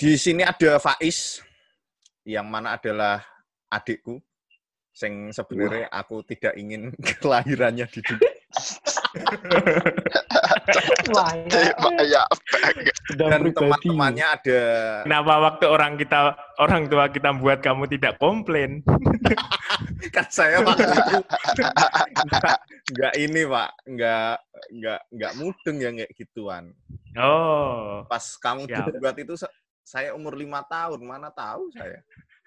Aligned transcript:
di 0.00 0.16
sini 0.16 0.40
ada 0.40 0.80
Faiz 0.80 1.44
yang 2.24 2.48
mana 2.48 2.80
adalah 2.80 3.20
adikku 3.68 4.16
sing 4.96 5.28
sebenarnya 5.28 5.92
aku 5.92 6.24
tidak 6.24 6.56
ingin 6.56 6.88
kelahirannya 7.20 7.84
di 7.84 8.00
dunia. 8.00 8.32
Bahaya. 11.12 12.24
Dan 13.12 13.52
teman-temannya 13.52 14.26
ada 14.26 14.60
Kenapa 15.04 15.32
waktu 15.52 15.66
orang 15.68 16.00
kita 16.00 16.32
orang 16.56 16.88
tua 16.88 17.12
kita 17.12 17.36
buat 17.36 17.60
kamu 17.60 17.84
tidak 17.92 18.16
komplain? 18.16 18.80
kan 20.16 20.26
saya 20.32 20.64
waktu 20.64 20.88
itu 20.88 21.18
nggak, 22.26 22.58
nggak 22.96 23.14
ini 23.20 23.42
pak 23.46 23.70
nggak 23.84 24.34
nggak 24.72 25.00
nggak 25.12 25.32
mudeng 25.36 25.76
ya 25.76 25.90
kayak 25.92 26.12
gituan 26.16 26.64
Oh, 27.18 28.06
pas 28.06 28.22
kamu 28.38 28.70
Siap. 28.70 29.02
buat 29.02 29.16
itu 29.18 29.34
saya 29.90 30.14
umur 30.14 30.38
lima 30.38 30.62
tahun 30.70 31.02
mana 31.02 31.34
tahu 31.34 31.66
saya 31.74 31.98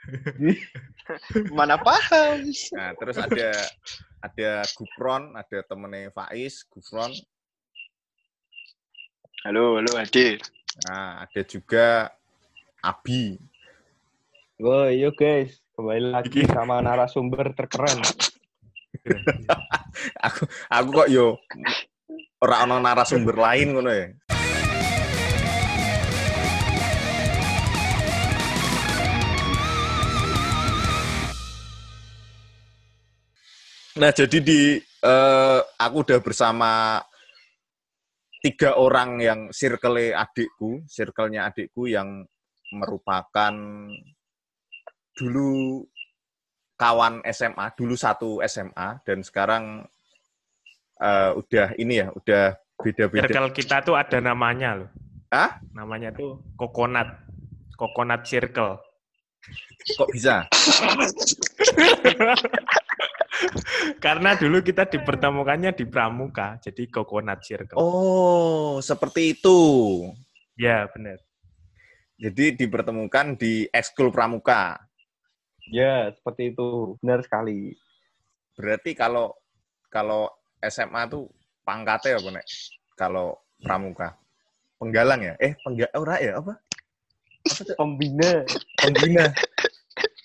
Mana 1.56 1.76
paham. 1.76 2.48
nah 2.76 2.92
terus 2.96 3.20
ada 3.20 3.52
ada 4.24 4.50
Gufron 4.80 5.36
ada 5.36 5.60
temennya 5.68 6.08
Faiz 6.16 6.64
Gufron 6.72 7.12
Halo, 9.44 9.76
halo 9.76 9.92
Ade. 10.00 10.40
nah 10.88 11.28
ada 11.28 11.42
juga 11.44 12.08
Abi 12.80 13.36
Woi, 14.64 15.04
yo 15.04 15.12
guys, 15.12 15.60
kembali 15.76 16.14
lagi 16.14 16.48
sama 16.48 16.80
narasumber 16.80 17.52
terkeren. 17.52 18.00
aku 20.30 20.48
aku 20.72 20.90
kok 21.04 21.10
yo 21.12 21.36
ora 22.40 22.64
ono 22.64 22.80
narasumber 22.80 23.36
lain 23.36 23.76
ngono 23.76 23.92
ya 23.92 24.08
Nah, 33.94 34.10
jadi 34.10 34.42
di 34.42 34.82
eh, 34.82 35.60
aku 35.62 35.96
udah 36.02 36.18
bersama 36.18 36.98
tiga 38.42 38.74
orang 38.82 39.22
yang 39.22 39.40
circle 39.54 40.18
adikku, 40.18 40.82
circle-nya 40.90 41.54
adikku 41.54 41.86
yang 41.86 42.26
merupakan 42.74 43.54
dulu 45.14 45.86
kawan 46.74 47.22
SMA, 47.30 47.70
dulu 47.78 47.94
satu 47.94 48.42
SMA 48.50 48.98
dan 49.06 49.22
sekarang 49.22 49.86
eh, 50.98 51.32
udah 51.38 51.78
ini 51.78 52.02
ya, 52.02 52.10
udah 52.10 52.58
beda-beda. 52.82 53.30
circle 53.30 53.54
kita 53.54 53.86
tuh 53.86 53.94
ada 53.94 54.18
namanya 54.18 54.82
loh. 54.82 54.90
Hah? 55.30 55.62
Namanya 55.70 56.10
tuh 56.18 56.42
Coconut. 56.58 57.14
Coconut 57.78 58.26
Circle. 58.26 58.82
Kok 59.98 60.10
bisa? 60.14 60.46
Karena 64.04 64.36
dulu 64.36 64.60
kita 64.62 64.88
dipertemukannya 64.88 65.72
di 65.76 65.86
Pramuka, 65.88 66.60
jadi 66.60 66.88
Coconut 66.92 67.40
Circle. 67.44 67.80
Oh, 67.80 68.80
seperti 68.84 69.38
itu. 69.38 69.60
Ya, 70.60 70.86
benar. 70.94 71.18
Jadi 72.24 72.56
dipertemukan 72.56 73.36
di 73.36 73.68
ekskul 73.74 74.14
pramuka. 74.14 74.80
Ya, 75.68 76.14
seperti 76.14 76.54
itu. 76.54 76.96
Benar 77.02 77.26
sekali. 77.26 77.76
Berarti 78.54 78.94
kalau 78.94 79.34
kalau 79.90 80.30
SMA 80.62 81.10
tuh 81.10 81.28
pangkatnya 81.66 82.22
apa 82.22 82.30
nek? 82.40 82.48
Kalau 82.96 83.42
pramuka. 83.60 84.16
Penggalang 84.78 85.20
ya? 85.26 85.34
Eh, 85.42 85.58
pengga 85.66 85.90
ora 85.98 86.16
ya 86.22 86.40
apa? 86.40 86.54
Pembina. 87.76 88.46
Pembina. 88.80 89.26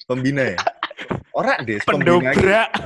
Pembina 0.06 0.42
ya? 0.54 0.58
Ora 1.32 1.60
deh. 1.60 1.78
Pendobrak. 1.82 2.70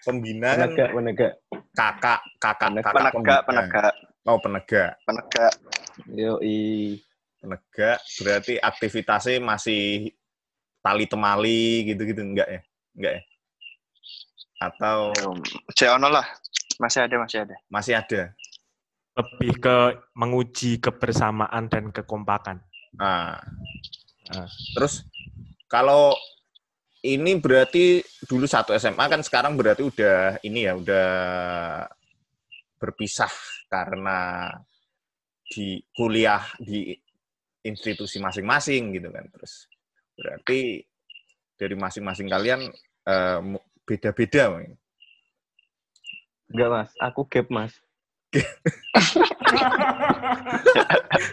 Pembina 0.00 0.56
kan 0.56 0.72
Penegak, 0.72 0.90
penegak. 0.96 1.32
kakak, 1.76 2.20
kakak, 2.40 2.68
Penegak, 2.72 2.84
kakak 2.88 3.12
Penegak, 3.12 3.40
penegak, 3.44 3.92
Oh, 4.24 4.38
penegak. 4.40 4.90
penegak. 5.04 5.52
Yo, 6.08 6.40
i. 6.40 6.56
Penegak 7.36 8.00
berarti 8.16 8.56
aktivitasnya 8.56 9.40
masih 9.40 10.12
tali 10.80 11.04
temali 11.04 11.84
gitu-gitu 11.84 12.20
enggak 12.20 12.48
ya? 12.48 12.60
Enggak 12.96 13.12
ya? 13.12 13.22
Atau 14.58 15.12
Ceono 15.72 16.08
lah. 16.08 16.24
Masih 16.80 17.04
ada, 17.04 17.16
masih 17.20 17.38
ada. 17.44 17.54
masih 17.68 17.92
ada? 17.92 18.32
Lebih 19.12 19.52
ke 19.60 19.76
menguji 20.14 20.80
kebersamaan 20.80 21.68
dan 21.68 21.92
kekompakan. 21.92 22.56
Nah, 22.96 23.36
Ah. 24.30 24.46
terus 24.72 25.04
kalau 25.70 26.12
ini 27.06 27.38
berarti 27.38 28.02
dulu 28.26 28.44
satu 28.44 28.74
SMA 28.76 29.06
kan 29.06 29.22
sekarang 29.22 29.54
berarti 29.56 29.86
udah 29.86 30.42
ini 30.44 30.66
ya 30.68 30.76
udah 30.76 31.08
berpisah 32.76 33.30
karena 33.70 34.50
di 35.46 35.80
kuliah 35.94 36.42
di 36.60 36.92
institusi 37.64 38.18
masing-masing 38.18 38.98
gitu 38.98 39.08
kan 39.14 39.24
terus 39.30 39.70
berarti 40.18 40.82
dari 41.54 41.76
masing-masing 41.78 42.28
kalian 42.28 42.60
eh, 43.06 43.40
beda-beda 43.86 44.52
Bang. 44.52 44.76
Enggak, 46.50 46.68
Mas. 46.70 46.90
Aku 46.98 47.30
gap, 47.30 47.46
Mas. 47.46 47.74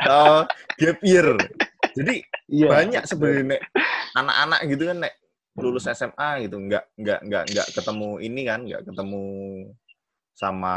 oh, 0.10 0.46
gap 0.78 0.98
year 1.06 1.38
jadi 1.98 2.16
Iya. 2.48 2.68
banyak 2.72 3.04
sebenarnya 3.04 3.60
anak-anak 4.16 4.60
gitu 4.72 4.84
kan 4.88 4.98
nek 5.04 5.14
lulus 5.58 5.90
SMA 5.90 6.48
gitu 6.48 6.56
nggak 6.62 6.86
nggak 6.96 7.20
nggak 7.28 7.44
nggak 7.50 7.68
ketemu 7.74 8.10
ini 8.22 8.42
kan 8.46 8.60
nggak 8.64 8.84
ketemu 8.86 9.24
sama 10.38 10.76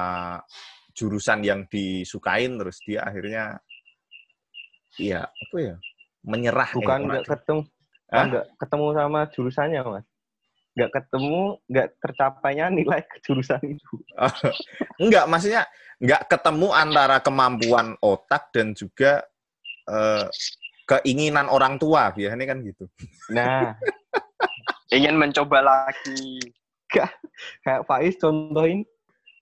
jurusan 0.96 1.44
yang 1.44 1.60
disukain 1.68 2.56
terus 2.56 2.80
dia 2.82 3.04
akhirnya 3.04 3.60
iya 4.98 5.28
apa 5.28 5.56
ya 5.60 5.76
menyerah 6.24 6.70
Bukan 6.76 7.08
enggak 7.08 7.24
ketemu. 7.28 7.62
Hah? 8.10 8.24
Enggak 8.26 8.44
ketemu 8.58 8.86
sama 8.92 9.20
jurusannya, 9.32 9.80
Mas. 9.86 10.06
Enggak 10.76 10.90
ketemu, 11.00 11.40
enggak 11.70 11.88
tercapainya 12.02 12.66
nilai 12.68 13.00
ke 13.06 13.16
jurusan 13.24 13.60
itu. 13.64 13.92
enggak 15.02 15.24
maksudnya 15.30 15.62
nggak 16.00 16.22
ketemu 16.32 16.68
antara 16.72 17.16
kemampuan 17.20 17.96
otak 18.00 18.48
dan 18.52 18.72
juga 18.72 19.24
eh, 19.88 20.26
keinginan 20.90 21.46
orang 21.46 21.78
tua 21.78 22.10
biasanya 22.10 22.50
kan 22.50 22.58
gitu 22.60 22.90
Nah, 23.30 23.70
Ingin 24.90 25.14
mencoba 25.14 25.62
lagi. 25.62 26.42
kayak 26.90 27.86
Faiz 27.86 28.18
contohin 28.18 28.82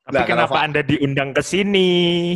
Tapi 0.04 0.12
Nah, 0.14 0.24
kenapa 0.24 0.52
Fa- 0.52 0.64
Anda 0.64 0.80
diundang 0.80 1.32
ke 1.32 1.40
sini? 1.40 2.32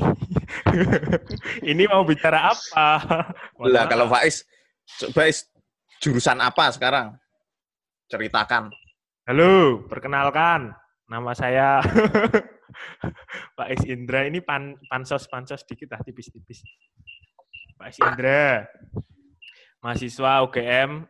Ini 1.70 1.82
mau 1.88 2.04
bicara 2.04 2.52
apa? 2.52 2.88
Lah 3.62 3.84
kalau 3.84 4.08
Faiz 4.08 4.48
Faiz 5.12 5.44
jurusan 6.00 6.36
apa 6.36 6.72
sekarang 6.72 7.12
ceritakan 8.08 8.72
Halo, 9.22 9.86
perkenalkan. 9.86 10.74
Nama 11.06 11.30
saya 11.32 11.78
Pak 13.56 13.68
Is 13.70 13.84
Indra. 13.84 14.26
Ini 14.26 14.42
pan, 14.42 14.74
pansos-pansos 14.84 15.62
dikit 15.62 15.92
lah, 15.92 16.02
tipis-tipis. 16.02 16.64
Pak 17.82 17.98
Indra. 17.98 18.62
Mahasiswa 19.82 20.32
UGM 20.47 21.03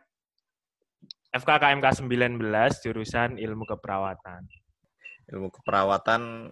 FKKMK 1.29 1.85
19, 2.01 2.41
jurusan 2.81 3.37
Ilmu 3.37 3.63
Keperawatan. 3.69 4.49
ilmu 5.23 5.47
keperawatan 5.55 6.51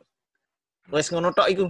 wes 0.96 1.12
ngono 1.12 1.36
tok 1.36 1.52
iku 1.52 1.68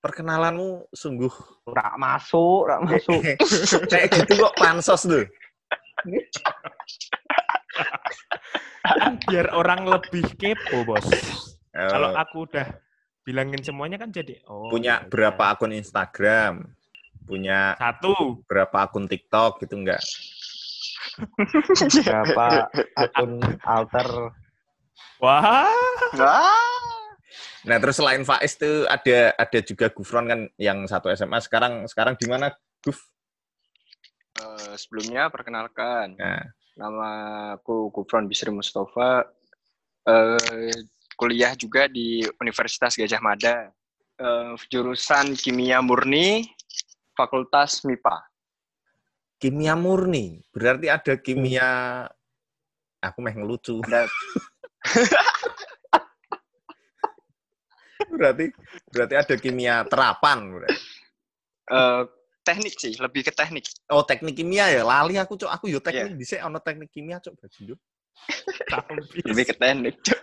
perkenalanmu 0.00 0.88
sungguh 0.96 1.28
rak 1.68 2.00
masuk, 2.00 2.72
rak 2.72 2.80
masuk. 2.88 3.20
kayak 3.92 4.08
gitu 4.16 4.32
kok 4.40 4.56
pansos 4.56 5.04
tuh 5.04 5.28
biar 9.28 9.52
orang 9.52 9.84
lebih 9.84 10.24
kepo, 10.40 10.88
Bos. 10.88 11.04
Eh, 11.04 11.84
Kalau 11.92 12.16
aku 12.16 12.48
udah 12.48 12.64
bilangin 13.28 13.60
semuanya 13.60 14.00
kan 14.00 14.08
jadi 14.08 14.40
oh 14.48 14.72
punya 14.72 15.04
ya 15.04 15.04
udah. 15.04 15.10
berapa 15.12 15.44
akun 15.52 15.76
Instagram 15.76 16.64
punya 17.28 17.76
Satu. 17.76 18.40
berapa 18.48 18.88
akun 18.88 19.04
TikTok 19.04 19.60
gitu 19.60 19.76
enggak 19.76 20.00
Berapa 22.00 22.72
akun 22.96 23.38
alter 23.62 24.32
Wah, 25.18 25.66
Wah. 26.14 26.54
nah 27.62 27.76
terus 27.76 27.98
selain 27.98 28.22
Faiz 28.22 28.54
tuh 28.54 28.86
ada 28.86 29.34
ada 29.34 29.58
juga 29.60 29.90
Gufron 29.90 30.24
kan 30.24 30.40
yang 30.56 30.86
satu 30.86 31.10
SMA 31.10 31.38
sekarang 31.38 31.84
sekarang 31.84 32.16
di 32.16 32.26
mana 32.26 32.50
Guf 32.80 33.04
Eh, 34.38 34.74
sebelumnya 34.78 35.26
perkenalkan. 35.28 36.14
nah 36.14 36.38
Nama 36.78 37.10
aku 37.58 37.90
Gufron 37.90 38.30
Bisri 38.30 38.54
Mustafa. 38.54 39.26
Eh, 40.06 40.70
kuliah 41.18 41.58
juga 41.58 41.90
di 41.90 42.22
Universitas 42.38 42.94
Gajah 42.94 43.18
Mada. 43.18 43.74
Eh, 44.14 44.54
jurusan 44.70 45.34
Kimia 45.34 45.82
Murni. 45.82 46.46
Fakultas 47.18 47.82
MIPA. 47.82 48.22
Kimia 49.42 49.74
murni. 49.74 50.38
Berarti 50.54 50.86
ada 50.86 51.18
kimia 51.18 51.68
aku 53.02 53.18
meh 53.18 53.34
ngelucu. 53.34 53.82
Ada 53.82 54.06
berarti 58.18 58.46
berarti 58.94 59.14
ada 59.18 59.34
kimia 59.34 59.82
terapan. 59.90 60.54
berarti. 60.54 60.78
eh, 61.74 62.02
teknik 62.46 62.78
sih, 62.78 62.94
lebih 63.02 63.26
ke 63.26 63.34
teknik. 63.34 63.66
Oh, 63.90 64.06
teknik 64.06 64.38
kimia 64.38 64.70
ya. 64.70 64.86
Lali 64.86 65.18
aku, 65.18 65.34
Cok. 65.34 65.50
Aku 65.50 65.66
yo 65.66 65.82
teknik 65.82 66.14
dhisik 66.14 66.38
ono 66.40 66.62
teknik 66.62 66.94
kimia, 66.94 67.18
Cok, 67.18 67.34
bajindu. 67.34 67.74
Lebih 69.30 69.44
ke 69.46 69.54
teknik. 69.54 69.94
Cuk. 70.02 70.18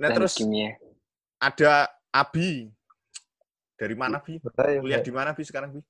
Nah, 0.00 0.08
Teknik 0.08 0.16
terus 0.16 0.32
kimia. 0.34 0.74
ada 1.38 1.86
Abi. 2.10 2.72
Dari 3.80 3.96
mana, 3.96 4.20
Bi? 4.20 4.36
Kuliah 4.36 5.00
di 5.00 5.08
mana, 5.08 5.32
Bi, 5.32 5.40
sekarang, 5.40 5.72
Bi? 5.72 5.80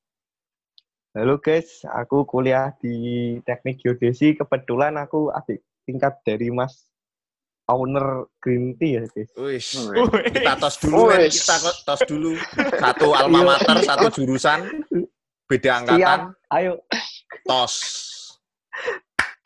Halo 1.10 1.42
guys, 1.42 1.82
aku 1.90 2.22
kuliah 2.22 2.70
di 2.78 3.34
teknik 3.42 3.82
geodesi. 3.82 4.38
Kebetulan 4.38 4.94
aku 4.94 5.34
adik 5.34 5.58
tingkat 5.82 6.22
dari 6.22 6.54
Mas 6.54 6.86
owner 7.66 8.30
Green 8.38 8.78
Tea 8.78 9.02
ya 9.02 9.10
guys. 9.10 9.34
Wis. 9.34 9.90
Wih. 9.90 10.06
Kita 10.30 10.54
tos 10.54 10.78
dulu. 10.78 11.10
Wis. 11.10 11.42
kita 11.42 11.56
tos 11.82 12.02
dulu. 12.06 12.38
Satu 12.78 13.10
alma 13.10 13.42
mater, 13.42 13.82
satu 13.82 14.06
jurusan, 14.14 14.86
beda 15.50 15.82
angkatan, 15.82 16.30
Ayo. 16.54 16.78
tos. 17.42 17.74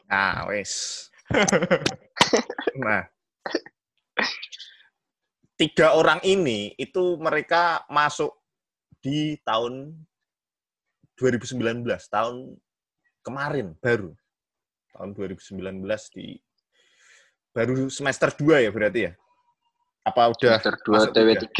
Nah, 0.04 0.44
wis. 0.52 1.08
Nah, 2.74 3.06
tiga 5.54 5.94
orang 5.94 6.18
ini 6.26 6.74
itu 6.74 7.14
mereka 7.18 7.86
masuk 7.86 8.34
di 8.98 9.38
tahun 9.46 9.94
2019, 11.14 11.86
tahun 12.10 12.58
kemarin 13.22 13.78
baru. 13.78 14.10
Tahun 14.94 15.10
2019 15.14 15.82
di 16.14 16.38
baru 17.54 17.86
semester 17.90 18.30
2 18.34 18.66
ya 18.66 18.70
berarti 18.70 19.00
ya? 19.10 19.12
Apa 20.04 20.30
udah 20.30 20.58
Semester 20.60 20.74
2 20.82 20.94
masuk 20.94 21.12
TW3. 21.14 21.50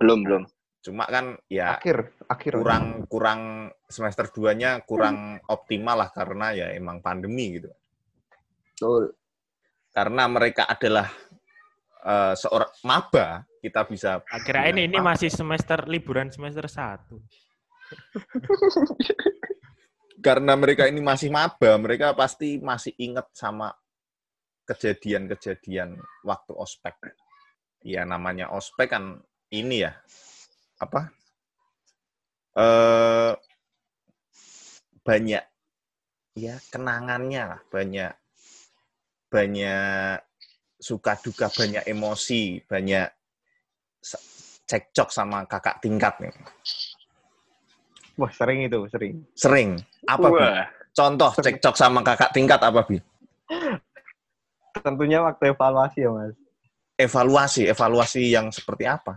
Belum, 0.00 0.20
belum. 0.26 0.44
cuma 0.82 1.06
kan 1.06 1.38
ya 1.46 1.78
Akhir, 1.78 2.10
akhir. 2.26 2.58
kurang 2.58 3.06
kurang 3.06 3.40
semester 3.86 4.26
2-nya 4.26 4.82
kurang 4.82 5.38
optimal 5.46 5.94
lah 5.94 6.10
karena 6.10 6.50
ya 6.50 6.66
emang 6.74 6.98
pandemi 6.98 7.54
gitu. 7.54 7.70
Betul. 8.74 9.14
Karena 9.94 10.26
mereka 10.26 10.66
adalah 10.66 11.06
eh, 12.02 12.34
seorang 12.34 12.70
maba, 12.82 13.46
kita 13.62 13.86
bisa 13.86 14.20
Akhirnya 14.26 14.74
ini 14.74 14.90
ini 14.90 14.98
masih 14.98 15.30
semester 15.30 15.86
liburan 15.86 16.28
semester 16.28 16.66
satu. 16.66 17.22
karena 20.26 20.54
mereka 20.54 20.86
ini 20.86 21.02
masih 21.02 21.28
maba, 21.28 21.76
mereka 21.78 22.14
pasti 22.14 22.62
masih 22.62 22.94
ingat 22.98 23.30
sama 23.34 23.74
kejadian-kejadian 24.66 25.98
waktu 26.22 26.52
ospek. 26.54 26.94
Ya 27.82 28.06
namanya 28.06 28.54
ospek 28.54 28.94
kan 28.94 29.18
ini 29.50 29.82
ya 29.82 29.92
apa? 30.78 31.10
Eh 32.54 33.32
banyak 35.02 35.44
ya 36.38 36.54
kenangannya 36.70 37.42
lah, 37.56 37.60
banyak 37.68 38.12
banyak 39.26 40.22
suka 40.82 41.14
duka, 41.22 41.46
banyak 41.46 41.86
emosi, 41.86 42.58
banyak 42.66 43.06
cekcok 44.66 45.08
sama 45.14 45.46
kakak 45.46 45.78
tingkat 45.78 46.18
nih. 46.18 46.34
Wah, 48.18 48.32
sering 48.34 48.66
itu, 48.66 48.82
sering. 48.90 49.22
Sering. 49.38 49.70
Apa 50.10 50.26
Bi? 50.28 50.36
Wah, 50.36 50.66
Contoh 50.92 51.32
cekcok 51.32 51.72
sama 51.72 52.04
kakak 52.04 52.36
tingkat 52.36 52.60
apa 52.60 52.84
bi? 52.84 53.00
Tentunya 54.76 55.24
waktu 55.24 55.56
evaluasi 55.56 56.04
ya, 56.04 56.10
Mas. 56.12 56.36
Evaluasi, 57.00 57.62
evaluasi 57.72 58.22
yang 58.28 58.52
seperti 58.52 58.84
apa? 58.84 59.16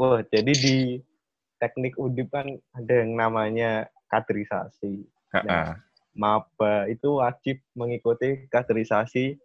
Wah, 0.00 0.24
jadi 0.24 0.48
di 0.48 0.96
teknik 1.60 2.00
undip 2.00 2.32
kan 2.32 2.48
ada 2.72 2.94
yang 3.04 3.12
namanya 3.12 3.92
kaderisasi. 4.08 5.04
Heeh. 5.36 5.76
Maba 6.16 6.88
itu 6.88 7.20
wajib 7.20 7.60
mengikuti 7.76 8.48
kaderisasi 8.48 9.36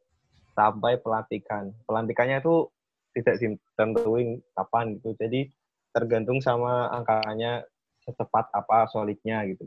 sampai 0.60 1.00
pelantikan. 1.00 1.72
Pelantikannya 1.88 2.44
itu 2.44 2.68
tidak 3.16 3.40
ditentuin 3.40 4.44
kapan 4.52 5.00
gitu. 5.00 5.16
Jadi 5.16 5.48
tergantung 5.96 6.44
sama 6.44 6.92
angkanya 6.92 7.64
secepat 8.04 8.52
apa 8.52 8.92
solidnya 8.92 9.48
gitu. 9.48 9.64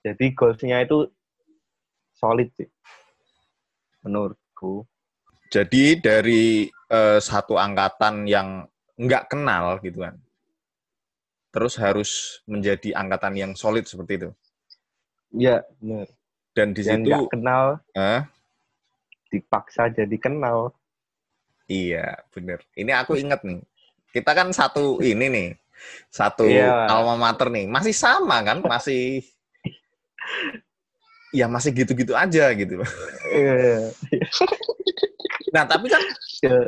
Jadi 0.00 0.32
goalsnya 0.32 0.80
itu 0.80 1.04
solid 2.16 2.48
sih. 2.56 2.68
Menurutku. 4.00 4.88
Jadi 5.52 6.00
dari 6.00 6.66
eh, 6.70 7.20
satu 7.20 7.60
angkatan 7.60 8.24
yang 8.24 8.64
nggak 8.96 9.28
kenal 9.36 9.76
gitu 9.84 10.00
kan, 10.00 10.16
terus 11.52 11.76
harus 11.76 12.40
menjadi 12.48 12.96
angkatan 12.96 13.36
yang 13.36 13.52
solid 13.52 13.84
seperti 13.84 14.24
itu. 14.24 14.30
Iya, 15.36 15.62
benar. 15.78 16.08
Dan 16.56 16.72
di 16.72 16.82
Yang 16.82 16.96
situ, 16.96 17.08
nggak 17.12 17.22
kenal 17.28 17.64
eh, 17.92 18.24
dipaksa 19.30 19.88
jadi 19.90 20.16
kenal. 20.16 20.70
iya 21.66 22.14
bener. 22.30 22.62
Ini 22.78 22.94
aku 22.94 23.18
inget 23.18 23.42
nih. 23.42 23.58
Kita 24.14 24.30
kan 24.32 24.54
satu 24.54 25.02
ini 25.02 25.26
nih, 25.26 25.48
satu 26.08 26.46
Iya. 26.46 26.86
alma 26.86 27.18
mater 27.18 27.50
nih, 27.50 27.66
masih 27.66 27.90
sama 27.90 28.38
kan, 28.46 28.62
masih 28.62 29.20
ya 31.34 31.50
masih 31.50 31.74
gitu-gitu 31.74 32.14
aja 32.14 32.54
gitu. 32.54 32.80
Iya. 33.34 33.90
Nah 35.52 35.64
tapi 35.66 35.90
kan 35.90 36.02
Iya. 36.42 36.60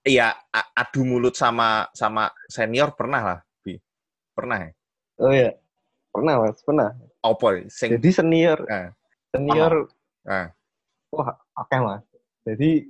Iya, 0.00 0.26
adu 0.72 1.04
mulut 1.04 1.36
sama 1.36 1.84
sama 1.92 2.32
senior 2.48 2.96
pernah 2.96 3.20
lah, 3.20 3.38
Bi. 3.60 3.76
Pernah 4.32 4.58
ya? 4.64 4.70
Oh 5.20 5.28
iya. 5.28 5.52
Pernah, 6.08 6.40
Mas. 6.40 6.58
Pernah. 6.64 6.88
Opo, 7.20 7.52
sing 7.68 8.00
Jadi 8.00 8.08
senior, 8.08 8.64
Eh. 8.64 8.88
senior, 9.28 9.92
Eh. 10.24 10.48
wah, 11.12 11.36
oke 11.60 11.76
mas. 11.84 12.02
Jadi 12.48 12.88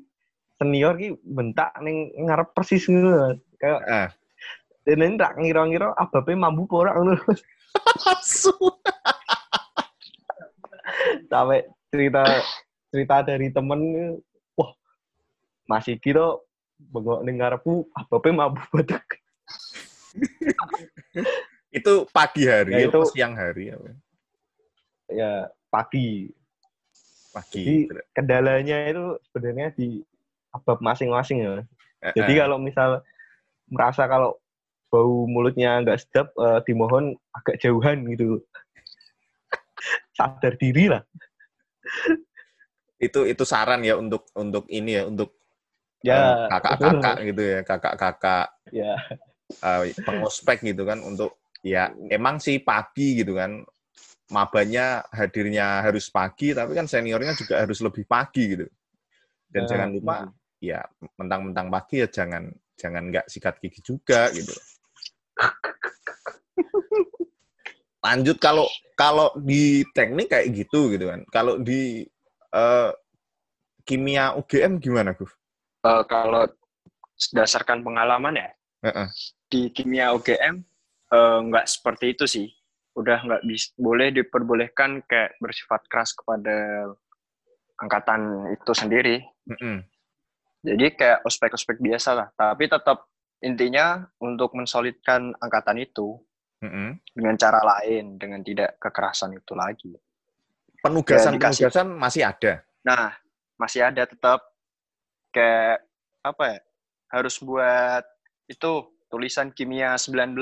senior 0.57 0.95
ki 0.95 1.19
bentak 1.27 1.75
ning 1.83 2.15
ngarep 2.15 2.55
persis 2.55 2.87
ngono. 2.87 3.35
Mas. 3.35 3.39
Kayak 3.59 3.81
eh. 3.85 4.09
dene 4.87 5.19
ndak 5.19 5.37
ngira-ngira 5.37 5.93
abape 5.99 6.33
mambu 6.39 6.65
apa 6.71 6.75
ora 6.79 6.93
ngono. 6.97 7.15
Asu. 8.15 8.55
Sampai 11.31 11.67
cerita 11.91 12.23
cerita 12.91 13.17
dari 13.23 13.51
temen 13.51 13.81
wah 14.59 14.71
masih 15.67 15.99
kira 15.99 16.39
bengok 16.81 17.23
ning 17.27 17.39
ngarepku 17.43 17.91
abape 17.93 18.31
mambu 18.31 18.63
badak. 18.73 19.05
Itu 21.71 22.07
pagi 22.11 22.51
hari 22.51 22.75
Ya, 22.75 22.91
atau 22.91 23.07
itu- 23.07 23.13
siang 23.15 23.35
hari 23.39 23.71
apa? 23.71 23.95
Ya 25.11 25.51
pagi. 25.71 26.35
Pagi. 27.31 27.87
Jadi 27.87 28.03
kendalanya 28.13 28.77
itu 28.91 29.05
sebenarnya 29.31 29.69
di 29.75 30.03
abab 30.51 30.83
masing-masing 30.83 31.39
ya. 31.47 31.51
Eh, 32.03 32.13
Jadi 32.19 32.33
kalau 32.43 32.59
misal 32.59 33.07
merasa 33.71 34.11
kalau 34.11 34.39
bau 34.91 35.31
mulutnya 35.31 35.79
nggak 35.81 36.01
sedap, 36.03 36.35
eh, 36.35 36.59
dimohon 36.67 37.15
agak 37.31 37.63
jauhan 37.63 38.03
gitu. 38.11 38.43
Sadar 40.19 40.59
diri 40.59 40.91
lah. 40.91 41.03
itu 43.01 43.25
itu 43.25 43.49
saran 43.49 43.81
ya 43.81 43.97
untuk 43.97 44.29
untuk 44.37 44.69
ini 44.69 45.01
ya 45.01 45.09
untuk 45.09 45.41
Ya, 46.01 46.17
eh, 46.17 46.49
kakak-kakak 46.49 47.17
gitu 47.29 47.43
ya, 47.45 47.61
kakak-kakak 47.61 48.47
Ya, 48.73 48.97
eh, 49.61 49.93
pengospek 50.01 50.65
gitu 50.65 50.89
kan 50.89 51.05
untuk 51.05 51.37
ya 51.61 51.93
emang 52.09 52.41
sih 52.41 52.57
pagi 52.57 53.21
gitu 53.21 53.37
kan. 53.37 53.61
Mabanya 54.31 55.03
hadirnya 55.11 55.83
harus 55.83 56.07
pagi 56.07 56.55
tapi 56.55 56.79
kan 56.79 56.87
seniornya 56.87 57.35
juga 57.35 57.67
harus 57.67 57.83
lebih 57.83 58.07
pagi 58.07 58.55
gitu. 58.57 58.67
Dan 59.51 59.67
Eh, 59.67 59.69
jangan 59.69 59.89
lupa 59.91 60.17
ya 60.63 60.81
mentang-mentang 61.19 61.67
pagi 61.73 62.05
ya 62.05 62.09
jangan 62.09 62.47
jangan 62.79 63.11
nggak 63.11 63.27
sikat 63.27 63.59
gigi 63.59 63.81
juga 63.83 64.31
gitu. 64.31 64.55
Lanjut 68.07 68.37
kalau 68.41 68.65
kalau 68.97 69.29
di 69.37 69.85
teknik 69.93 70.33
kayak 70.33 70.49
gitu 70.55 70.95
gitu 70.95 71.11
kan. 71.11 71.21
Kalau 71.29 71.61
di 71.61 72.07
eh, 72.55 72.91
kimia 73.85 74.33
UGM 74.39 74.81
gimana, 74.81 75.13
Gus? 75.13 75.35
eh, 75.85 76.03
kalau 76.09 76.47
berdasarkan 77.19 77.85
pengalaman 77.85 78.39
ya, 78.39 78.49
Heeh. 78.89 79.07
di 79.51 79.69
kimia 79.75 80.15
UGM 80.17 80.63
nggak 81.51 81.67
seperti 81.67 82.15
itu 82.17 82.25
sih. 82.25 82.49
Udah 83.01 83.19
nggak 83.25 83.43
bis, 83.49 83.73
boleh 83.81 84.13
diperbolehkan 84.13 85.01
kayak 85.09 85.41
bersifat 85.41 85.89
keras 85.89 86.13
kepada 86.13 86.85
angkatan 87.81 88.53
itu 88.53 88.73
sendiri. 88.77 89.17
Mm-mm. 89.49 89.81
Jadi 90.61 90.87
kayak 90.93 91.25
ospek-ospek 91.25 91.81
biasa 91.81 92.13
lah. 92.13 92.29
Tapi 92.37 92.69
tetap 92.69 93.09
intinya 93.41 94.05
untuk 94.21 94.53
mensolidkan 94.53 95.33
angkatan 95.41 95.81
itu 95.81 96.21
Mm-mm. 96.61 97.01
dengan 97.17 97.35
cara 97.41 97.65
lain, 97.65 98.21
dengan 98.21 98.45
tidak 98.45 98.77
kekerasan 98.77 99.33
itu 99.33 99.57
lagi. 99.57 99.97
Penugasan 100.85 101.37
Ya, 101.37 101.37
dikasih. 101.41 101.65
penugasan 101.73 101.89
masih 101.97 102.23
ada. 102.29 102.53
Nah, 102.85 103.17
masih 103.57 103.81
ada 103.81 104.05
tetap 104.05 104.45
kayak 105.33 105.81
apa 106.21 106.45
ya? 106.45 106.59
Harus 107.09 107.41
buat 107.41 108.05
itu 108.45 108.71
tulisan 109.09 109.51
kimia 109.51 109.97
19 109.97 110.37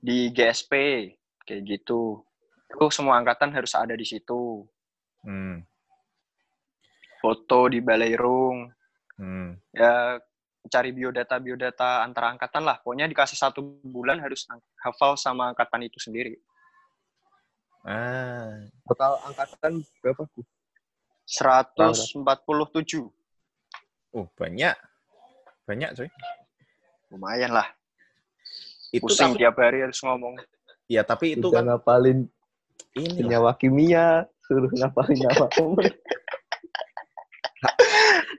di 0.00 0.32
GSP 0.32 0.72
kayak 1.46 1.62
gitu. 1.64 2.26
Itu 2.66 2.90
semua 2.90 3.16
angkatan 3.16 3.54
harus 3.54 3.72
ada 3.72 3.94
di 3.94 4.02
situ. 4.02 4.66
Hmm. 5.22 5.62
Foto 7.22 7.70
di 7.70 7.80
Baleirung, 7.80 8.70
Hmm. 9.16 9.56
ya 9.72 10.20
cari 10.68 10.92
biodata 10.92 11.40
biodata 11.40 12.04
antara 12.04 12.28
angkatan 12.34 12.66
lah. 12.66 12.76
Pokoknya 12.84 13.08
dikasih 13.08 13.38
satu 13.38 13.80
bulan 13.80 14.20
harus 14.20 14.44
hafal 14.84 15.16
sama 15.16 15.54
angkatan 15.54 15.86
itu 15.88 15.96
sendiri. 15.96 16.36
Ah. 17.86 18.66
Total 18.84 19.14
angkatan 19.24 19.72
berapa? 20.02 20.26
Bu? 20.34 20.42
147 21.24 23.08
Oh, 24.14 24.26
banyak. 24.34 24.74
Banyak, 25.66 25.90
coy. 25.94 26.08
lumayan 27.10 27.54
lah. 27.54 27.68
Itu 28.90 29.06
Pusing 29.06 29.34
tapi, 29.34 29.40
tiap 29.46 29.56
hari 29.62 29.82
harus 29.82 29.98
ngomong. 30.02 30.34
Ya 30.86 31.02
tapi 31.02 31.38
itu 31.38 31.50
Udah 31.50 31.62
kan 31.62 31.64
ngapalin 31.66 32.30
ini 32.96 33.26
lah. 33.26 33.42
senyawa 33.42 33.52
kimia, 33.60 34.06
suruh 34.46 34.70
ngapalin 34.72 35.18
nyawa 35.26 35.46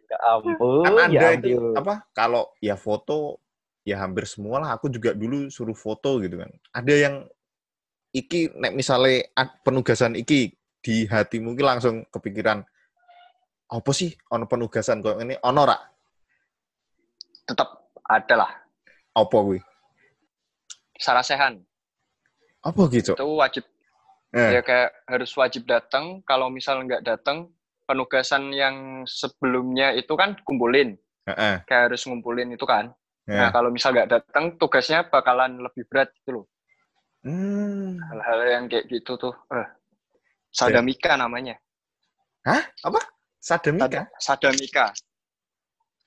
ya 0.07 0.17
ampun, 0.33 0.83
kan 0.83 1.11
ada 1.11 1.13
ya 1.13 1.29
itu 1.35 1.59
ampun. 1.59 1.75
apa 1.75 1.93
kalau 2.15 2.43
ya 2.63 2.75
foto 2.79 3.43
ya 3.83 3.99
hampir 4.03 4.23
semua 4.27 4.59
lah 4.63 4.69
aku 4.75 4.87
juga 4.91 5.11
dulu 5.15 5.51
suruh 5.51 5.75
foto 5.75 6.19
gitu 6.23 6.39
kan. 6.39 6.51
Ada 6.71 6.93
yang 6.95 7.15
iki 8.15 8.51
nek 8.55 8.73
misalnya 8.75 9.27
penugasan 9.63 10.15
iki 10.15 10.55
di 10.79 11.03
hati 11.07 11.43
mungkin 11.43 11.65
langsung 11.67 11.95
kepikiran 12.07 12.63
apa 13.67 13.91
sih 13.91 14.15
ono 14.31 14.47
penugasan 14.47 15.03
kok 15.03 15.19
ini 15.19 15.35
ono 15.43 15.61
rak? 15.67 15.81
Tetap 17.47 17.69
ada 18.07 18.35
lah. 18.35 18.51
apa 19.17 19.33
kuwi? 19.33 19.59
Sarasehan 21.01 21.66
apa 22.67 22.81
gitu 22.91 23.15
itu 23.15 23.27
wajib 23.39 23.63
eh, 24.35 24.59
ya 24.59 24.61
kayak 24.61 24.91
harus 25.07 25.31
wajib 25.33 25.63
datang. 25.63 26.19
Kalau 26.27 26.51
misal 26.51 26.83
nggak 26.83 26.99
datang, 27.01 27.47
penugasan 27.87 28.51
yang 28.51 28.75
sebelumnya 29.07 29.95
itu 29.95 30.11
kan 30.13 30.35
kumpulin. 30.43 30.99
heeh, 31.25 31.63
Kayak 31.63 31.83
harus 31.91 32.03
ngumpulin 32.03 32.51
itu 32.51 32.67
kan. 32.67 32.91
Nah 33.27 33.47
ya. 33.47 33.55
kalau 33.55 33.71
misal 33.71 33.95
nggak 33.95 34.11
datang, 34.11 34.59
tugasnya 34.59 35.07
bakalan 35.07 35.59
lebih 35.59 35.87
berat 35.87 36.11
gitu 36.19 36.43
loh. 36.43 36.45
Hmm. 37.23 37.95
Hal-hal 38.03 38.39
yang 38.47 38.63
kayak 38.67 38.87
gitu 38.87 39.15
tuh. 39.15 39.35
Eh, 39.51 39.67
sadamika 40.51 41.15
namanya. 41.15 41.55
hah 42.43 42.63
apa 42.83 42.99
sademika 43.39 44.07
Sad- 44.15 44.39
Sadamika. 44.39 44.85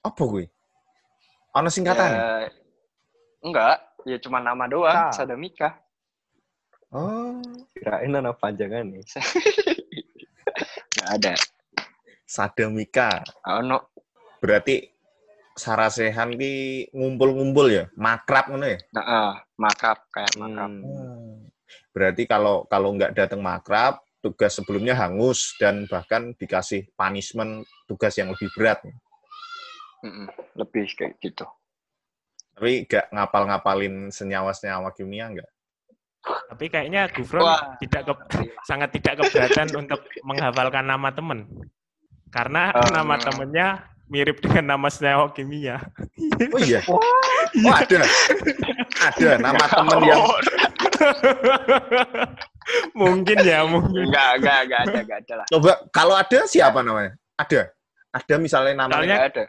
apa 0.01 0.23
kuwi 0.25 0.49
ono 1.53 1.69
singkatan 1.69 2.09
Ya, 2.09 2.49
enggak, 3.45 3.77
ya 4.09 4.17
cuma 4.21 4.41
nama 4.41 4.65
doang. 4.65 5.13
Sa. 5.13 5.25
Sadamika. 5.25 5.77
Oh 6.93 7.39
Kirain 7.71 8.13
anak 8.13 8.37
panjangan 8.37 8.85
nih. 8.87 9.01
Nggak 10.95 11.09
ada. 11.17 11.33
sademika 12.27 13.23
Oh, 13.43 13.59
no. 13.61 13.91
berarti 14.39 14.87
sarasehan 15.53 16.39
ki 16.39 16.87
ngumpul-ngumpul 16.95 17.67
ya 17.69 17.85
makrab 17.99 18.49
ngono 18.49 18.67
ya 18.71 18.79
Nah, 18.95 19.05
ah, 19.05 19.33
makap 19.59 20.07
kayak 20.09 20.33
makap. 20.39 20.71
Hmm. 20.71 21.51
berarti 21.91 22.23
kalau 22.25 22.65
kalau 22.67 22.95
nggak 22.95 23.13
datang 23.15 23.43
makrab 23.43 23.99
tugas 24.23 24.55
sebelumnya 24.55 24.95
hangus 24.95 25.59
dan 25.59 25.91
bahkan 25.91 26.31
dikasih 26.39 26.87
punishment 26.95 27.67
tugas 27.85 28.15
yang 28.15 28.31
lebih 28.31 28.49
berat 28.55 28.79
Mm-mm, 30.01 30.29
Lebih 30.57 30.87
kayak 30.97 31.19
gitu. 31.21 31.45
tapi 32.55 32.85
nggak 32.89 33.11
ngapal-ngapalin 33.13 34.09
senyawa-senyawa 34.09 34.93
kimia 34.95 35.29
nggak 35.35 35.51
Tapi 36.21 36.65
kayaknya 36.67 37.09
Gufron 37.09 37.43
Wah. 37.43 37.77
tidak 37.79 38.05
ke- 38.05 38.21
sangat 38.69 38.93
tidak 38.93 39.19
keberatan 39.19 39.69
untuk 39.75 40.01
menghafalkan 40.23 40.85
nama 40.85 41.09
temen. 41.11 41.49
Karena 42.29 42.71
Eh. 42.71 42.91
nama 42.91 43.17
temennya 43.17 43.69
mirip 44.07 44.39
dengan 44.39 44.75
nama 44.75 44.87
senyawa 44.87 45.31
kimia. 45.31 45.79
oh 46.51 46.59
iya 46.59 46.83
oh 46.85 46.99
ada 47.71 48.03
ada 49.01 49.29
nama 49.39 49.65
temen 49.65 49.99
yang 50.03 50.19
mungkin 52.93 53.37
ya, 53.41 53.63
mungkin. 53.65 54.07
Enggak, 54.07 54.31
enggak, 54.37 54.59
enggak 54.65 54.81
ada, 54.81 54.99
enggak 55.01 55.19
ada 55.21 55.35
lah. 55.37 55.47
coba 55.49 55.71
kalau 55.91 56.15
ada 56.15 56.39
siapa 56.45 56.81
namanya 56.81 57.15
ada 57.35 57.71
ada 58.11 58.35
misalnya 58.37 58.75
namanya 58.77 58.95
Soalnya- 58.95 59.23
ada. 59.25 59.45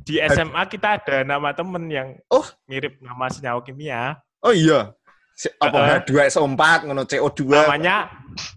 Di 0.00 0.16
SMA 0.24 0.62
kita 0.66 0.96
ada 0.96 1.16
nama 1.20 1.52
temen 1.52 1.84
yang 1.86 2.16
Oh. 2.26 2.44
mirip 2.64 2.96
nama 2.98 3.28
senyawa 3.28 3.60
kimia. 3.60 4.16
oh 4.40 4.52
iya 4.52 4.96
apa 5.38 5.76
Eh. 5.78 5.86
H2SO4 6.02 6.62
ngono 6.84 7.02
CO2 7.04 7.40
Namanya 7.46 8.10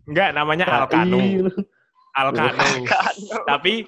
enggak 0.05 0.29
namanya 0.33 0.65
Alkano. 0.67 1.17
Alkano. 2.11 2.65
Tapi 3.50 3.85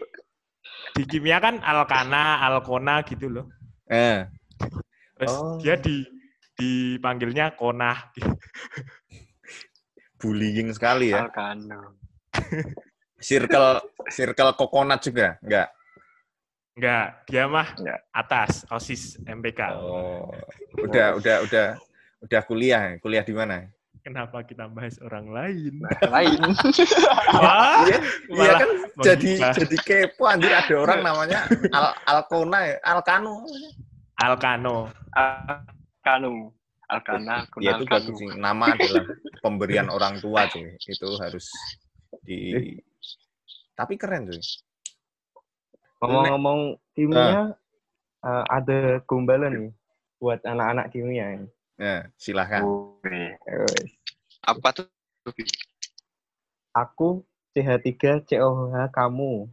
di 0.93 1.03
kimia 1.03 1.37
kan 1.37 1.59
Alkana, 1.59 2.39
Alkona 2.39 3.01
gitu 3.01 3.27
loh. 3.27 3.45
eh 3.87 4.29
Terus 5.17 5.33
Oh. 5.33 5.57
dia 5.57 5.75
di 5.75 6.05
dipanggilnya 6.53 7.57
Konah. 7.57 8.13
bullying 10.19 10.71
sekali 10.71 11.11
ya 11.11 11.25
Alkano. 11.25 11.97
circle 13.23 13.81
circle 14.07 14.51
kokonat 14.53 15.01
juga 15.01 15.39
enggak 15.41 15.69
Enggak, 16.73 17.29
dia 17.29 17.45
mah 17.45 17.69
Enggak. 17.77 18.01
atas 18.09 18.65
OSIS 18.65 19.21
MPK. 19.21 19.61
Oh, 19.77 20.25
udah, 20.81 21.13
udah, 21.21 21.45
udah, 21.45 21.77
udah 22.23 22.41
kuliah, 22.47 22.95
kuliah 23.03 23.23
di 23.23 23.35
mana? 23.35 23.67
Kenapa 24.03 24.43
kita 24.43 24.67
bahas 24.67 24.99
orang 24.99 25.31
lain? 25.31 25.79
Lain. 26.11 26.39
Wah, 27.39 27.87
Iya, 27.87 27.99
iya 28.35 28.51
kan 28.59 28.69
jadi 28.99 29.31
menghibah. 29.39 29.53
jadi 29.55 29.77
kepo 29.79 30.23
anjir 30.27 30.51
ada 30.51 30.75
orang 30.75 30.99
namanya 31.07 31.39
Al 31.71 31.95
Alkona 32.03 32.59
ya, 32.67 32.75
Alkano. 32.83 33.47
Alkano. 34.19 34.91
Alkano. 35.15 36.51
Alkana, 36.91 37.47
Ya 37.63 37.79
itu 37.79 37.87
bagus 37.87 38.15
sih. 38.19 38.27
Nama 38.35 38.75
adalah 38.75 39.07
pemberian 39.39 39.87
orang 39.87 40.19
tua 40.19 40.51
cuy. 40.51 40.75
Itu 40.83 41.15
harus 41.17 41.47
di 42.27 42.75
tapi 43.73 43.95
keren 43.95 44.27
cuy. 44.27 44.37
Ngomong-ngomong 46.03 46.75
kimia, 46.91 47.55
eh, 48.19 48.43
ada 48.51 48.99
gombalan 49.07 49.51
nih 49.55 49.71
buat 50.19 50.43
anak-anak 50.43 50.91
kimia 50.91 51.39
ini. 51.39 51.47
Ya, 51.77 52.05
silahkan. 52.21 52.61
Wes. 53.01 53.89
Apa 54.45 54.69
tuh? 54.75 54.87
Aku 56.73 57.25
CH3 57.53 58.25
COH 58.25 58.75
kamu. 58.93 59.49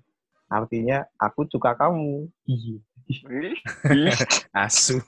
Artinya 0.50 1.06
aku 1.16 1.46
suka 1.48 1.72
kamu. 1.78 2.28
Iya. 2.44 2.76
Asu. 4.66 4.98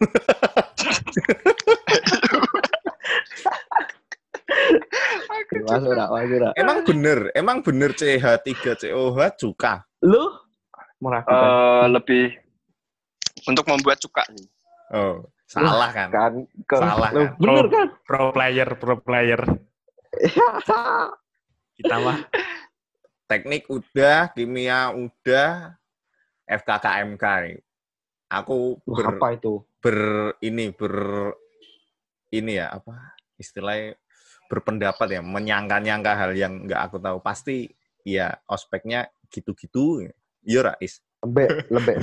Masuk 5.52 5.92
rak, 5.94 6.08
masuk 6.10 6.38
rak. 6.42 6.52
emang 6.58 6.78
bener, 6.82 7.18
emang 7.36 7.58
bener 7.62 7.90
CH3COH 7.92 9.18
cuka. 9.38 9.84
Lu 10.02 10.32
meragukan 10.98 11.34
Eh, 11.34 11.86
lebih 11.92 12.24
untuk 13.46 13.64
membuat 13.68 13.98
cuka 14.00 14.22
sih. 14.32 14.46
Oh, 14.92 15.24
salah 15.52 15.90
kan? 15.92 16.08
kan? 16.08 16.32
Ke, 16.64 16.76
Salah, 16.80 17.10
kan? 17.12 17.36
Bener 17.36 17.66
kan? 17.68 17.86
Pro 18.08 18.32
player, 18.32 18.68
pro 18.80 18.96
player. 19.00 19.40
Kita 21.76 21.96
mah 22.00 22.18
Teknik 23.28 23.64
udah, 23.72 24.28
kimia 24.36 24.92
udah, 24.92 25.72
FKKMK. 26.44 27.24
nih. 27.48 27.56
Aku 28.28 28.80
ber, 28.84 29.16
apa 29.20 29.36
itu? 29.36 29.64
ber 29.82 29.98
ini 30.38 30.70
ber 30.70 30.94
ini 32.30 32.54
ya 32.54 32.70
apa 32.70 33.18
istilahnya 33.34 33.98
berpendapat 34.46 35.18
ya 35.18 35.20
menyangka-nyangka 35.26 36.12
hal 36.14 36.32
yang 36.38 36.70
nggak 36.70 36.86
aku 36.86 37.02
tahu 37.02 37.18
pasti 37.18 37.66
ya 38.06 38.30
ospeknya 38.46 39.10
gitu-gitu 39.26 40.06
iya 40.46 40.70
Rais 40.70 41.02
Lembek, 41.22 41.70
lembek. 41.70 41.98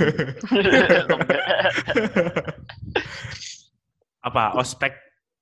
apa? 4.20 4.56
Ospek 4.60 4.92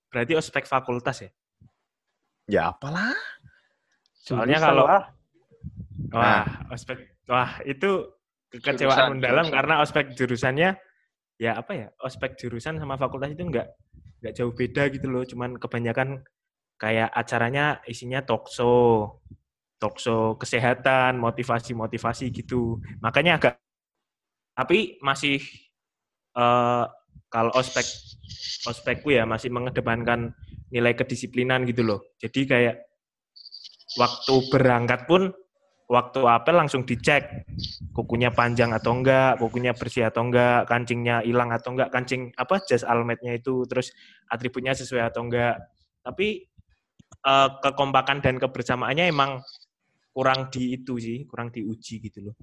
berarti 0.09 0.33
ospek 0.39 0.65
fakultas 0.65 1.21
ya? 1.25 1.31
ya 2.49 2.63
apalah 2.73 3.13
Soalnya 4.17 4.57
Jurusan 4.57 4.69
kalau 4.73 4.85
lah. 4.89 5.05
wah, 6.13 6.45
ospek 6.73 6.99
wah 7.29 7.51
itu 7.69 7.91
kekecewaan 8.49 8.97
Jurusan, 8.97 9.13
mendalam 9.13 9.45
jurusan. 9.45 9.57
karena 9.61 9.75
ospek 9.85 10.05
jurusannya 10.17 10.71
ya 11.39 11.53
apa 11.61 11.73
ya 11.77 11.87
ospek 12.01 12.41
jurusan 12.41 12.81
sama 12.81 12.97
fakultas 12.97 13.37
itu 13.37 13.45
nggak 13.45 13.69
nggak 14.25 14.35
jauh 14.35 14.53
beda 14.57 14.89
gitu 14.91 15.07
loh 15.13 15.23
cuman 15.29 15.61
kebanyakan 15.61 16.25
kayak 16.81 17.13
acaranya 17.13 17.85
isinya 17.85 18.25
talkshow 18.25 19.21
talkshow 19.79 20.35
kesehatan 20.41 21.21
motivasi 21.21 21.77
motivasi 21.77 22.33
gitu 22.33 22.81
makanya 22.99 23.39
agak 23.39 23.55
tapi 24.59 24.99
masih 24.99 25.39
uh, 26.35 26.91
kalau 27.29 27.53
ospek 27.57 27.85
ospekku 28.67 29.13
ya 29.15 29.25
masih 29.25 29.53
mengedepankan 29.53 30.33
nilai 30.69 30.93
kedisiplinan 30.93 31.65
gitu 31.65 31.85
loh 31.85 32.01
jadi 32.21 32.41
kayak 32.45 32.77
waktu 33.97 34.35
berangkat 34.53 35.09
pun 35.09 35.33
waktu 35.89 36.21
apel 36.29 36.61
langsung 36.61 36.85
dicek 36.85 37.49
kukunya 37.97 38.29
panjang 38.29 38.77
atau 38.77 38.93
enggak, 38.93 39.41
kukunya 39.41 39.73
bersih 39.73 40.13
atau 40.13 40.29
enggak, 40.29 40.69
kancingnya 40.69 41.25
hilang 41.25 41.49
atau 41.49 41.73
enggak, 41.73 41.89
kancing 41.89 42.29
apa 42.37 42.61
jas 42.69 42.85
almetnya 42.85 43.41
itu, 43.41 43.65
terus 43.65 43.97
atributnya 44.29 44.77
sesuai 44.77 45.09
atau 45.09 45.25
enggak. 45.25 45.57
Tapi 46.05 46.45
uh, 47.25 47.49
kekompakan 47.65 48.21
dan 48.21 48.37
kebersamaannya 48.37 49.09
emang 49.09 49.41
kurang 50.13 50.53
di 50.53 50.77
itu 50.77 51.01
sih, 51.01 51.25
kurang 51.25 51.49
diuji 51.49 52.05
gitu 52.05 52.31
loh. 52.31 52.37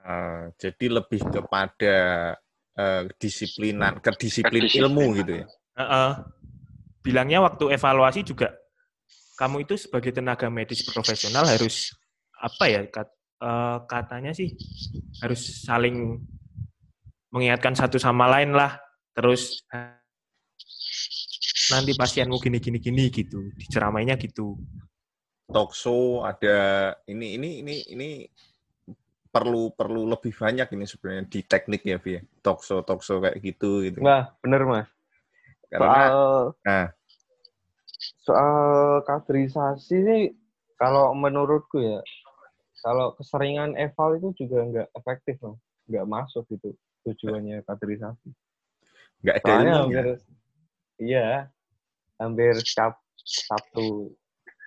Uh, 0.00 0.52
jadi 0.60 1.00
lebih 1.00 1.24
kepada 1.24 1.96
uh, 2.80 3.02
disiplinan, 3.20 4.00
kedisiplin 4.00 4.64
ilmu 4.64 5.20
gitu 5.20 5.32
ya. 5.42 5.46
Uh, 5.76 5.82
uh, 5.84 6.10
bilangnya 7.04 7.44
waktu 7.44 7.76
evaluasi 7.76 8.24
juga 8.24 8.56
kamu 9.40 9.64
itu 9.64 9.76
sebagai 9.80 10.12
tenaga 10.12 10.52
medis 10.52 10.84
profesional 10.84 11.48
harus 11.48 11.96
apa 12.36 12.64
ya 12.68 12.80
kat, 12.92 13.08
uh, 13.40 13.84
katanya 13.88 14.36
sih 14.36 14.52
harus 15.24 15.64
saling 15.64 16.20
mengingatkan 17.32 17.72
satu 17.72 17.96
sama 17.96 18.28
lain 18.28 18.52
lah. 18.52 18.76
Terus 19.16 19.64
nanti 21.72 21.96
pasienmu 21.96 22.36
gini 22.36 22.60
gini 22.60 22.78
gini 22.78 23.04
gitu. 23.08 23.48
Diceramainya 23.56 24.20
gitu. 24.20 24.60
Talk 25.50 25.72
show 25.74 26.22
ada 26.22 26.92
ini 27.08 27.40
ini 27.40 27.50
ini 27.64 27.74
ini 27.96 28.08
perlu 29.30 29.70
perlu 29.74 30.10
lebih 30.10 30.34
banyak 30.34 30.66
ini 30.74 30.84
sebenarnya 30.86 31.24
di 31.30 31.40
teknik 31.46 31.82
ya 31.86 31.98
Vi 32.02 32.18
ya. 32.18 32.22
talk 32.42 32.62
show 32.66 32.82
kayak 33.22 33.38
gitu 33.38 33.86
gitu. 33.86 34.02
Nah 34.02 34.34
bener 34.42 34.66
mas. 34.66 34.88
Karena 35.70 35.86
soal 35.86 36.18
nah. 36.66 36.88
soal 38.26 38.54
kaderisasi 39.06 39.96
sih 40.02 40.22
kalau 40.74 41.14
menurutku 41.14 41.78
ya 41.78 42.02
kalau 42.82 43.14
keseringan 43.14 43.78
eval 43.78 44.18
itu 44.18 44.44
juga 44.44 44.58
nggak 44.66 44.88
efektif 44.98 45.36
loh 45.44 45.62
nggak 45.86 46.06
masuk 46.06 46.44
gitu 46.50 46.74
tujuannya 47.06 47.62
kaderisasi. 47.64 48.28
Nggak 49.20 49.36
ada 49.40 49.46
Soalnya 49.46 49.74
hampir, 49.84 50.06
iya 50.98 51.26
hampir 52.16 52.54
setiap 52.60 52.98
Sabtu 53.20 54.10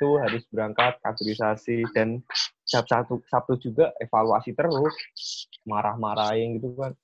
itu 0.04 0.10
harus 0.20 0.44
berangkat 0.52 1.00
kaderisasi 1.02 1.88
dan 1.96 2.22
setiap 2.74 2.90
satu 2.90 3.22
Sabtu 3.30 3.70
juga 3.70 3.94
evaluasi 4.02 4.58
terus 4.58 4.90
marah-marahin 5.70 6.58
gitu 6.58 6.74
kan 6.74 6.98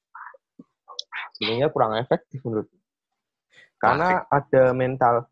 sebenarnya 1.38 1.70
kurang 1.70 1.94
efektif 2.02 2.42
menurut 2.42 2.66
karena 3.78 4.26
ada 4.34 4.74
mental 4.74 5.30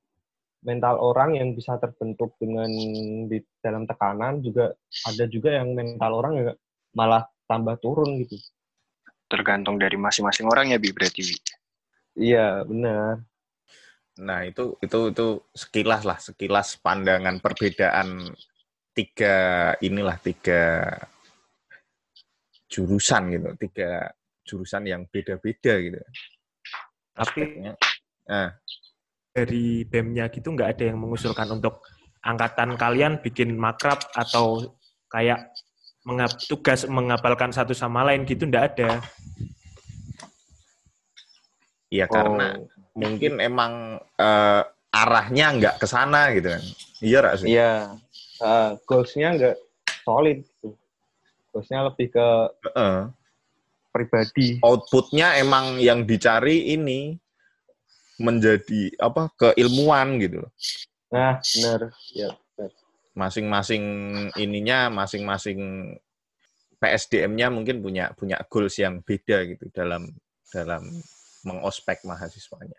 mental 0.61 0.95
orang 1.01 1.37
yang 1.37 1.57
bisa 1.57 1.81
terbentuk 1.81 2.37
dengan 2.37 2.69
di 3.25 3.41
dalam 3.65 3.89
tekanan 3.89 4.45
juga 4.45 4.77
ada 5.09 5.25
juga 5.25 5.57
yang 5.57 5.73
mental 5.73 6.11
orang 6.21 6.33
juga 6.37 6.53
malah 6.93 7.23
tambah 7.47 7.79
turun 7.79 8.19
gitu. 8.25 8.35
Tergantung 9.27 9.79
dari 9.79 9.95
masing-masing 9.95 10.47
orang 10.47 10.71
ya, 10.71 10.79
Bi, 10.79 10.91
berarti. 10.91 11.35
Iya, 12.19 12.63
benar. 12.67 13.23
Nah, 14.17 14.39
itu 14.47 14.75
itu 14.81 15.13
itu 15.13 15.27
sekilas 15.53 16.03
lah, 16.03 16.17
sekilas 16.17 16.79
pandangan 16.81 17.37
perbedaan 17.37 18.33
tiga 18.97 19.35
inilah 19.77 20.17
tiga 20.17 20.89
jurusan 22.65 23.29
gitu, 23.29 23.49
tiga 23.61 24.09
jurusan 24.41 24.89
yang 24.89 25.05
beda-beda 25.05 25.77
gitu. 25.77 26.01
Tapi 27.13 27.41
nah, 28.25 28.49
dari 29.29 29.85
BEM-nya 29.85 30.33
gitu 30.33 30.49
nggak 30.49 30.77
ada 30.77 30.83
yang 30.89 30.97
mengusulkan 30.97 31.45
untuk 31.53 31.85
angkatan 32.25 32.73
kalian 32.73 33.21
bikin 33.21 33.53
makrab 33.53 34.01
atau 34.17 34.73
kayak 35.13 35.53
mengap, 36.07 36.33
tugas 36.49 36.89
mengapalkan 36.89 37.53
satu 37.53 37.77
sama 37.77 38.01
lain 38.01 38.25
gitu 38.25 38.49
nggak 38.49 38.65
ada. 38.73 38.89
Iya 41.93 42.09
oh. 42.09 42.11
karena 42.11 42.47
mungkin 42.97 43.39
emang 43.39 44.01
uh, 44.19 44.61
arahnya 44.91 45.53
nggak 45.53 45.75
ke 45.79 45.87
sana 45.87 46.33
gitu 46.33 46.49
kan. 46.49 46.63
Iya 46.97 47.17
Rak 47.21 47.33
Iya. 47.45 47.71
Uh, 48.37 48.77
goals-nya 48.85 49.33
nggak 49.33 49.57
solid 50.05 50.45
gitu. 50.45 50.77
Goals-nya 51.51 51.89
lebih 51.89 52.07
ke 52.13 52.27
uh. 52.77 53.09
pribadi. 53.89 54.61
Outputnya 54.61 55.37
emang 55.41 55.81
yang 55.81 56.05
dicari 56.05 56.73
ini 56.77 57.17
menjadi 58.17 58.93
apa 58.97 59.29
keilmuan 59.37 60.17
gitu 60.17 60.45
loh. 60.45 60.51
Nah, 61.13 61.39
benar. 61.39 61.93
Ya, 62.13 62.33
Masing-masing 63.17 63.83
ininya, 64.37 64.93
masing-masing 64.93 65.93
PSDM-nya 66.77 67.49
mungkin 67.49 67.81
punya 67.81 68.13
punya 68.13 68.37
goals 68.45 68.77
yang 68.77 69.01
beda 69.01 69.49
gitu 69.49 69.65
dalam 69.73 70.13
dalam 70.53 70.85
mengospek 71.41 72.05
mahasiswanya. 72.05 72.77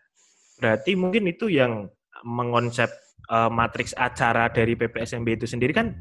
Berarti 0.62 0.94
mungkin 0.94 1.26
itu 1.26 1.50
yang 1.50 1.90
mengonsep 2.22 2.90
uh, 3.30 3.50
matriks 3.52 3.94
acara 3.94 4.48
dari 4.48 4.74
PPSMB 4.74 5.28
itu 5.38 5.46
sendiri 5.46 5.72
kan 5.76 5.92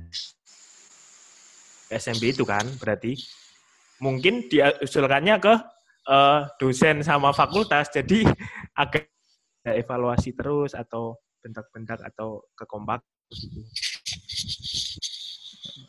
SMB 1.87 2.23
itu 2.35 2.43
kan 2.43 2.67
berarti 2.79 3.15
mungkin 4.03 4.47
diusulkannya 4.51 5.35
ke 5.39 5.53
uh, 6.07 6.47
dosen 6.59 7.03
sama 7.03 7.31
fakultas 7.31 7.91
jadi 7.91 8.27
agak 8.83 9.07
evaluasi 9.67 10.35
terus 10.35 10.71
atau 10.75 11.19
bentak-bentak 11.43 11.99
atau 12.03 12.43
kekompak 12.55 13.03
gitu. 13.31 13.63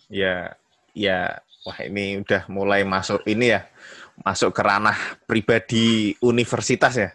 Ya, 0.08 0.56
ya, 0.96 1.38
wah 1.62 1.78
ini 1.84 2.24
udah 2.24 2.48
mulai 2.48 2.82
masuk 2.82 3.22
ini 3.28 3.54
ya, 3.54 3.68
masuk 4.24 4.50
ke 4.54 4.62
ranah 4.62 4.98
pribadi 5.24 6.14
universitas 6.22 6.94
ya. 6.98 7.10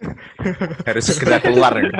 Harus 0.88 1.06
segera 1.12 1.40
keluar. 1.44 1.74
Ya. 1.80 1.92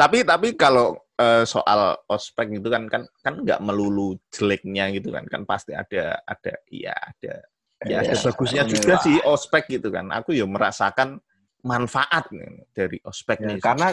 tapi 0.00 0.24
tapi 0.24 0.56
kalau 0.56 0.96
uh, 1.20 1.44
soal 1.44 2.00
ospek 2.08 2.56
gitu 2.56 2.72
kan 2.72 2.88
kan 2.88 3.04
kan 3.20 3.44
nggak 3.44 3.60
melulu 3.60 4.16
jeleknya 4.32 4.88
gitu 4.96 5.12
kan 5.12 5.28
kan 5.28 5.44
pasti 5.44 5.76
ada 5.76 6.16
ada 6.24 6.52
iya 6.72 6.96
ada 6.96 7.44
ya 7.84 8.00
ada 8.00 8.16
bagusnya 8.16 8.64
juga 8.64 8.96
sih 9.04 9.20
ospek 9.20 9.76
gitu 9.76 9.92
kan 9.92 10.08
aku 10.08 10.32
ya 10.32 10.48
merasakan 10.48 11.20
manfaat 11.66 12.30
nih 12.32 12.66
dari 12.72 12.98
ospek 13.04 13.40
ya, 13.40 13.56
karena 13.60 13.92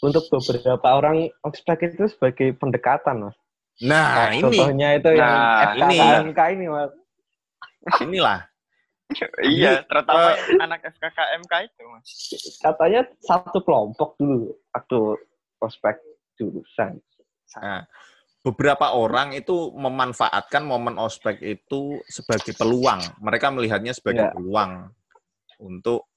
untuk 0.00 0.24
beberapa 0.32 0.88
orang 0.96 1.28
ospek 1.44 1.94
itu 1.94 2.08
sebagai 2.10 2.56
pendekatan 2.56 3.30
mas 3.30 3.36
nah, 3.82 4.28
nah 4.28 4.30
ini 4.34 4.42
contohnya 4.42 4.88
itu 4.98 5.10
nah, 5.14 5.18
yang 5.18 5.36
FKKMK 5.76 6.40
ini, 6.40 6.54
ini 6.54 6.66
mas 6.68 6.92
inilah 8.06 8.40
iya, 9.42 9.82
terutama 9.86 10.38
uh, 10.38 10.62
anak 10.62 10.86
FKKMK 10.94 11.52
itu, 11.66 11.82
Mas. 11.90 12.08
Katanya 12.62 13.02
satu 13.18 13.58
kelompok 13.62 14.14
dulu 14.14 14.54
waktu 14.70 15.00
prospek 15.58 15.98
jurusan. 16.38 17.02
Nah, 17.58 17.82
beberapa 18.40 18.94
orang 18.96 19.36
itu 19.36 19.74
memanfaatkan 19.74 20.62
momen 20.64 20.96
ospek 20.96 21.42
itu 21.42 21.98
sebagai 22.06 22.54
peluang. 22.56 23.00
Mereka 23.20 23.50
melihatnya 23.52 23.92
sebagai 23.92 24.30
yeah. 24.30 24.34
peluang 24.34 24.72
untuk 25.60 26.08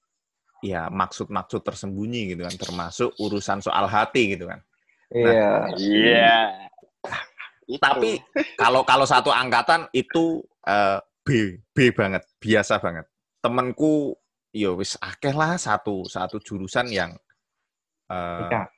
ya 0.63 0.87
maksud-maksud 0.87 1.59
tersembunyi 1.59 2.31
gitu 2.31 2.47
kan, 2.47 2.55
termasuk 2.55 3.11
urusan 3.19 3.59
soal 3.59 3.83
hati 3.91 4.39
gitu 4.39 4.47
kan. 4.47 4.63
Iya. 5.11 5.27
Nah, 5.27 5.67
iya. 5.75 6.39
Tapi 7.67 8.23
kalau 8.55 8.87
kalau 8.87 9.03
satu 9.03 9.27
angkatan 9.29 9.91
itu 9.91 10.39
uh, 10.63 11.03
B 11.23 11.59
B 11.75 11.91
banget, 11.91 12.23
biasa 12.39 12.79
banget. 12.79 13.05
Temenku 13.43 14.15
yo 14.55 14.77
ya 14.77 14.79
wis 14.79 14.95
akeh 15.01 15.35
lah 15.35 15.59
satu 15.59 16.05
satu 16.07 16.39
jurusan 16.39 16.87
yang 16.93 17.11
uh, 18.07 18.69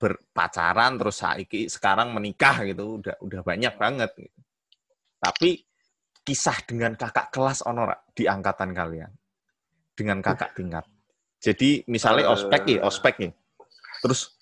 berpacaran 0.00 0.96
terus 0.96 1.20
saiki 1.20 1.68
sekarang 1.68 2.12
menikah 2.12 2.64
gitu 2.66 2.98
udah 2.98 3.16
udah 3.22 3.40
banyak 3.46 3.74
banget 3.78 4.10
gitu. 4.16 4.40
Tapi 5.22 5.62
kisah 6.26 6.58
dengan 6.66 6.98
kakak 6.98 7.30
kelas 7.30 7.62
onora 7.64 7.94
di 8.14 8.26
angkatan 8.26 8.74
kalian 8.74 9.12
dengan 9.96 10.20
kakak 10.20 10.52
tingkat. 10.54 10.84
Jadi 11.46 11.86
misalnya 11.86 12.26
ospek 12.34 12.62
ya, 12.66 12.82
ospek 12.82 13.14
nih. 13.22 13.32
terus 14.02 14.34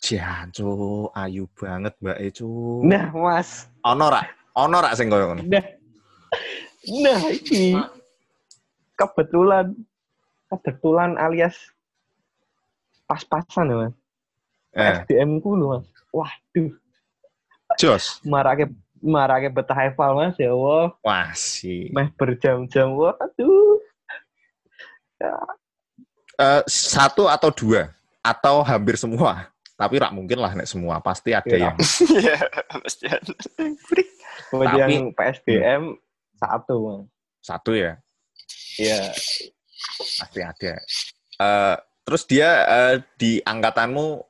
Jancu, 0.00 1.06
ayu 1.14 1.44
banget 1.54 1.94
Mbak 2.02 2.18
Ecu. 2.24 2.82
Nah, 2.82 3.12
Mas. 3.14 3.68
Ono 3.84 4.08
rak? 4.10 4.26
Ono 4.58 4.76
rak 4.80 4.96
sing 4.96 5.12
koyo 5.12 5.30
ngono. 5.30 5.44
Nah. 5.46 5.66
Nah, 7.04 7.20
ini 7.30 7.76
kebetulan 8.96 9.76
kebetulan 10.48 11.20
alias 11.20 11.54
pas-pasan 13.04 13.70
ya, 13.70 13.76
Mas. 13.76 13.94
Eh, 14.72 15.04
SDM 15.04 15.38
ku 15.44 15.54
lho, 15.54 15.78
Mas. 15.78 15.86
Waduh, 16.10 16.74
Jos. 17.78 18.24
marake 18.26 18.72
marake 18.98 19.52
betah 19.52 19.78
eval, 19.84 20.16
Mas 20.16 20.34
ya 20.40 20.50
Allah. 20.50 20.96
Wah, 21.04 21.30
sih. 21.36 21.92
Meh 21.92 22.08
berjam-jam. 22.16 22.96
Waduh. 22.96 23.78
Eh, 26.40 26.62
satu 26.64 27.28
atau 27.28 27.52
dua 27.52 27.92
atau 28.24 28.64
hampir 28.64 28.96
semua. 28.96 29.52
Tapi 29.76 29.96
rak 30.00 30.12
mungkin 30.12 30.40
lah 30.40 30.52
nek 30.56 30.68
semua, 30.68 31.00
pasti 31.00 31.32
ada 31.36 31.52
Ya. 31.52 31.72
yang 31.72 31.76
Iya, 32.20 32.38
pasti 32.84 33.04
ada. 33.08 33.32
Kemudian 34.52 35.12
PSDM 35.16 35.82
satu, 36.36 36.74
Mas. 36.80 37.00
satu 37.40 37.72
ya, 37.76 37.96
Iya. 38.76 39.12
pasti 40.20 40.40
ada. 40.44 40.72
Eh, 41.40 41.76
terus 42.04 42.24
dia 42.28 42.48
eh, 42.68 42.96
di 43.16 43.40
angkatanmu 43.40 44.20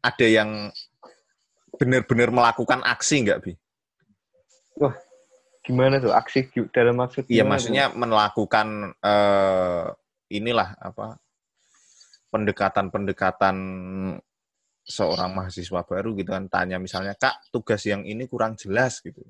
ada 0.00 0.26
yang 0.28 0.68
benar-benar 1.76 2.28
melakukan 2.28 2.80
aksi 2.84 3.24
nggak, 3.24 3.38
Bi? 3.40 3.52
Gimana 5.64 6.00
tuh 6.00 6.12
aksi 6.12 6.48
dalam 6.72 6.96
maksud 7.00 7.24
Iya, 7.28 7.44
maksudnya 7.44 7.88
melakukan 7.92 8.96
eh, 9.00 9.86
inilah 10.28 10.76
apa 10.76 11.16
pendekatan-pendekatan 12.30 13.56
seorang 14.80 15.30
mahasiswa 15.30 15.82
baru 15.84 16.16
gitu 16.16 16.30
kan 16.30 16.48
tanya 16.48 16.78
misalnya 16.78 17.14
kak 17.14 17.50
tugas 17.50 17.84
yang 17.84 18.02
ini 18.02 18.26
kurang 18.26 18.56
jelas 18.56 18.98
gitu 18.98 19.22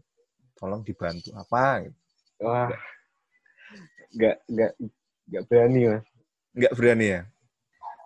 tolong 0.55 0.85
dibantu 0.85 1.33
apa 1.35 1.85
gitu. 1.85 1.97
Wah. 2.41 2.69
Nggak, 4.11 4.37
nggak, 4.47 4.73
nggak 5.29 5.43
berani, 5.47 5.81
Mas. 5.87 6.05
nggak 6.53 6.73
berani 6.75 7.07
ya 7.09 7.23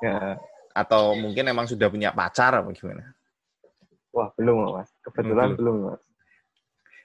Ya. 0.03 0.37
atau 0.75 1.17
mungkin 1.17 1.49
emang 1.49 1.65
sudah 1.65 1.89
punya 1.89 2.11
pacar 2.11 2.53
apa 2.55 2.69
gimana 2.73 3.15
Wah, 4.13 4.31
belum, 4.39 4.71
Mas. 4.73 4.91
Kebetulan 5.03 5.59
Belum. 5.59 5.59
belum, 5.59 5.77
Mas. 5.91 6.03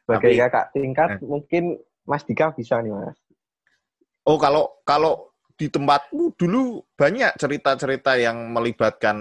Sebagai 0.05 0.29
Tapi- 0.29 0.41
kakak 0.41 0.65
tingkat, 0.71 1.09
Eh. 1.09 1.25
mungkin 1.25 1.63
Mas 2.05 2.21
Dika 2.21 2.53
bisa 2.53 2.77
nih, 2.81 2.93
Mas. 2.93 3.17
oh 4.25 4.37
kalau 4.37 4.77
kalau 4.83 5.33
di 5.59 5.67
tempatmu 5.67 6.39
dulu 6.39 6.79
banyak 6.95 7.35
cerita-cerita 7.35 8.15
yang 8.15 8.55
melibatkan 8.55 9.17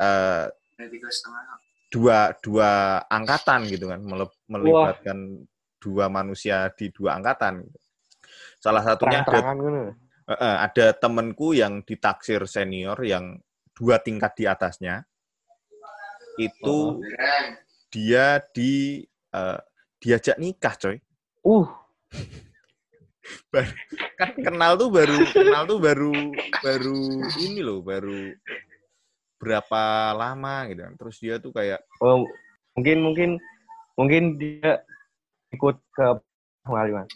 eh, 0.00 0.48
dua 1.92 2.32
dua 2.40 3.04
angkatan 3.04 3.68
gitu 3.68 3.92
kan 3.92 4.00
melibatkan 4.48 5.44
dua 5.76 6.08
manusia 6.08 6.72
di 6.72 6.88
dua 6.88 7.20
angkatan 7.20 7.60
gitu. 7.62 7.78
salah 8.56 8.80
satunya 8.80 9.20
ada 9.20 9.52
eh, 10.26 10.56
ada 10.64 10.86
temenku 10.96 11.52
yang 11.52 11.84
ditaksir 11.84 12.42
senior 12.48 12.98
yang 13.04 13.38
dua 13.76 14.00
tingkat 14.00 14.32
di 14.34 14.44
atasnya. 14.48 15.04
Itu 16.40 17.00
dia 17.92 18.40
di 18.52 19.04
eh, 19.32 19.60
diajak 20.00 20.36
nikah 20.40 20.74
coy. 20.80 20.96
Uh, 21.46 21.68
kan 24.20 24.32
kenal 24.36 24.78
tuh 24.78 24.88
baru 24.92 25.18
kenal 25.32 25.62
tuh 25.66 25.78
baru 25.80 26.14
baru 26.62 27.02
ini 27.40 27.60
loh 27.60 27.80
baru 27.82 28.32
berapa 29.36 30.14
lama 30.16 30.66
gitu 30.72 30.80
kan. 30.82 30.94
Terus 30.96 31.16
dia 31.20 31.36
tuh 31.38 31.52
kayak 31.52 31.80
oh, 32.00 32.24
mungkin 32.76 32.98
mungkin 33.04 33.30
mungkin 33.96 34.22
dia 34.36 34.84
ikut 35.52 35.76
ke 35.94 36.06
Mas. 36.66 37.08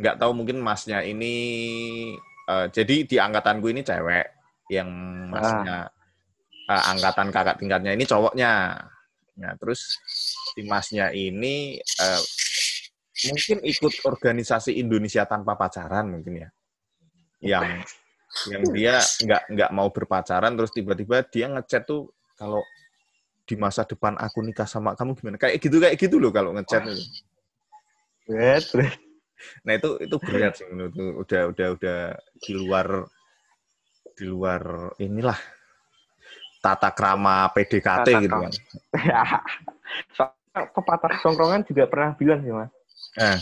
nggak 0.00 0.16
tahu 0.20 0.32
mungkin 0.32 0.60
masnya 0.60 1.00
ini 1.04 1.34
eh, 2.48 2.66
jadi 2.68 3.04
di 3.04 3.16
angkatanku 3.16 3.72
ini 3.72 3.80
cewek 3.80 4.28
yang 4.68 4.88
masnya 5.32 5.88
eh, 6.68 6.84
angkatan 6.94 7.32
kakak 7.32 7.56
tingkatnya 7.58 7.96
ini 7.96 8.04
cowoknya. 8.04 8.76
Nah 9.40 9.52
terus 9.56 9.96
si 10.52 10.60
masnya 10.68 11.10
ini 11.16 11.80
eh, 11.80 12.22
mungkin 13.28 13.58
ikut 13.60 13.92
organisasi 14.06 14.80
Indonesia 14.80 15.26
tanpa 15.28 15.58
pacaran 15.58 16.08
mungkin 16.08 16.46
ya 16.46 16.48
yang 17.40 17.84
yang 18.48 18.62
dia 18.72 18.94
nggak 19.00 19.42
nggak 19.50 19.70
mau 19.74 19.90
berpacaran 19.90 20.54
terus 20.54 20.70
tiba-tiba 20.70 21.26
dia 21.26 21.50
ngechat 21.50 21.84
tuh 21.84 22.08
kalau 22.38 22.62
di 23.44 23.58
masa 23.58 23.82
depan 23.82 24.14
aku 24.16 24.40
nikah 24.46 24.68
sama 24.68 24.94
kamu 24.94 25.18
gimana 25.18 25.36
kayak 25.36 25.58
gitu 25.58 25.82
kayak 25.82 25.98
gitu 25.98 26.16
loh 26.22 26.30
kalau 26.30 26.54
ngechat 26.54 26.86
Berat, 28.30 28.62
berat. 28.70 28.94
Nah 29.66 29.72
itu 29.74 29.90
itu 29.98 30.16
berat 30.22 30.54
sih 30.54 30.66
menurutku 30.70 31.02
udah 31.26 31.42
udah 31.50 31.68
udah 31.74 31.98
di 32.38 32.52
luar 32.54 32.86
di 34.14 34.24
luar 34.28 34.62
inilah 35.02 35.34
tata 36.60 36.92
krama 36.92 37.48
PDKT 37.56 37.82
Tata 37.82 38.20
gitu 38.20 38.36
kan. 38.36 38.52
Soalnya 40.14 40.60
pepatah 40.76 41.12
songkrongan 41.24 41.64
juga 41.64 41.88
pernah 41.88 42.12
bilang 42.14 42.40
sih, 42.44 42.52
Mas. 42.52 42.70
Nah, 43.12 43.38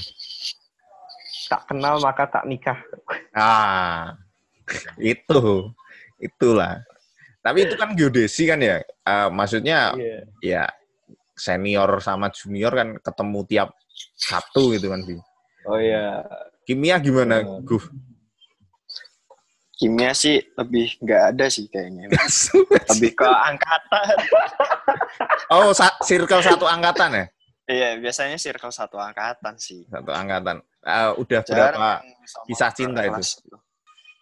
Tak 1.48 1.64
kenal 1.64 1.96
maka 1.98 2.28
tak 2.28 2.44
nikah. 2.44 2.76
ah 3.33 4.12
itu 4.96 5.72
itulah. 6.18 6.85
Tapi 7.40 7.64
itu 7.64 7.74
kan 7.74 7.96
geodesi 7.96 8.44
kan 8.44 8.61
ya. 8.61 8.81
Eh, 8.81 9.28
maksudnya 9.31 9.96
Iya. 9.96 10.18
ya 10.38 10.64
senior 11.33 11.88
sama 11.98 12.28
junior 12.28 12.68
kan 12.70 12.88
ketemu 12.98 13.40
tiap 13.44 13.68
Sabtu 14.14 14.76
gitu 14.76 14.92
kan. 14.92 15.00
Bi. 15.02 15.16
Oh 15.64 15.81
iya. 15.81 16.20
Kimia 16.62 17.00
gimana, 17.00 17.40
Hmm. 17.40 17.64
Guf? 17.64 17.88
Kimia 19.72 20.12
sih 20.12 20.42
lebih 20.52 21.00
nggak 21.00 21.22
ada 21.33 21.46
sih 21.48 21.64
kayaknya. 21.64 22.11
Lebih 22.92 23.12
ke 23.14 23.24
angkatan. 23.24 24.16
oh, 25.48 25.70
sa- 25.70 25.96
circle 26.02 26.42
satu 26.42 26.66
angkatan 26.66 27.14
ya? 27.14 27.24
Iya, 27.68 28.00
biasanya 28.00 28.40
circle 28.40 28.72
satu 28.72 28.96
angkatan 28.96 29.61
sih. 29.61 29.85
Satu 29.92 30.09
angkatan. 30.09 30.64
Eh, 30.81 31.11
udah 31.20 31.40
Jarang 31.44 31.76
berapa 31.76 31.90
kisah 32.48 32.72
cinta 32.72 33.04
itu? 33.04 33.12
kelas. 33.12 33.31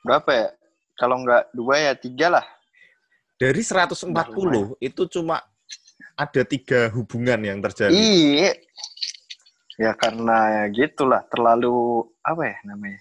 Berapa 0.02 0.30
ya? 0.34 0.48
Kalau 0.98 1.22
nggak 1.22 1.54
dua 1.54 1.74
ya 1.78 1.92
tiga 1.94 2.26
lah. 2.34 2.46
Dari 3.38 3.62
140 3.62 4.80
itu 4.82 5.02
cuma 5.12 5.44
ada 6.16 6.42
tiga 6.42 6.90
hubungan 6.90 7.38
yang 7.38 7.62
terjadi. 7.62 7.94
Iya. 7.94 8.52
Ya 9.76 9.92
karena 9.92 10.64
ya 10.64 10.64
gitulah, 10.72 11.22
terlalu 11.28 12.02
apa 12.24 12.42
ya 12.50 12.56
namanya? 12.66 13.00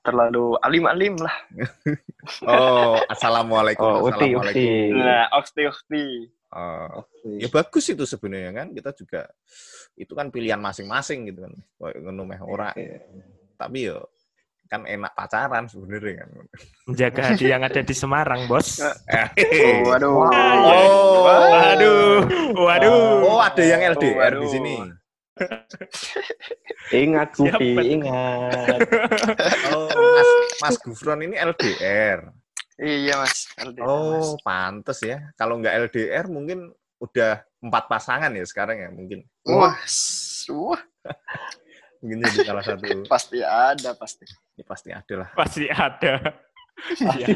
Terlalu 0.00 0.56
alim-alim 0.64 1.14
lah. 1.20 1.36
Oh, 2.44 3.00
assalamualaikum. 3.08 3.80
Oh, 3.88 4.04
uti, 4.04 4.36
assalamualaikum. 4.36 4.60
uti. 4.60 5.00
Nah, 5.00 5.32
okti-okti. 6.48 7.28
Oh, 7.28 7.36
ya 7.38 7.48
bagus 7.52 7.84
itu 7.92 8.04
sebenarnya 8.08 8.52
kan. 8.56 8.66
Kita 8.72 8.90
juga 8.96 9.20
itu 9.94 10.12
kan 10.16 10.32
pilihan 10.32 10.60
masing-masing 10.60 11.28
gitu 11.28 11.44
kan. 11.44 11.54
Kayak 11.76 11.96
ngono 12.04 12.22
meh 12.24 12.40
ora. 12.40 12.72
Tapi 13.58 13.78
yo 13.90 14.04
kan 14.68 14.84
enak 14.84 15.16
pacaran 15.16 15.64
sebenarnya 15.64 16.24
kan. 16.24 16.28
Menjaga 16.84 17.20
hati 17.32 17.48
yang 17.48 17.64
ada 17.64 17.80
di 17.80 17.94
Semarang, 17.96 18.44
bos. 18.44 18.80
Oh, 19.64 19.80
waduh. 19.88 20.12
Oh. 20.12 20.28
Waduh, 21.24 22.20
waduh. 22.52 23.00
Oh, 23.24 23.40
ada 23.40 23.62
yang 23.64 23.80
LDR 23.96 24.36
di 24.36 24.44
Waduh. 24.44 24.52
sini. 24.52 24.74
Ingat, 26.92 27.28
Gupi, 27.36 27.78
tuh? 27.78 27.84
ingat. 27.84 28.80
Oh, 29.72 29.88
Mas 29.88 30.28
Mas 30.60 30.76
Gufron 30.82 31.20
ini 31.24 31.36
LDR. 31.38 32.28
Iya 32.78 33.18
mas. 33.18 33.50
LDR, 33.58 33.82
Mas. 33.82 34.28
Oh, 34.30 34.38
pantes 34.46 34.98
ya. 35.02 35.18
Kalau 35.34 35.58
nggak 35.58 35.90
LDR 35.90 36.30
mungkin 36.30 36.70
udah 37.02 37.42
empat 37.58 37.84
pasangan 37.90 38.30
ya 38.30 38.44
sekarang 38.46 38.78
ya 38.78 38.88
mungkin. 38.94 39.26
Wah, 39.46 39.74
wah, 40.54 40.82
Mungkin 42.02 42.22
jadi 42.22 42.38
salah 42.46 42.62
satu. 42.62 42.86
pasti 43.12 43.42
ada 43.42 43.90
pasti. 43.98 44.24
Ya, 44.54 44.64
pasti 44.66 44.88
ada 44.94 45.14
lah. 45.26 45.28
Pasti 45.34 45.64
ada. 45.66 46.14
Ya. 47.18 47.34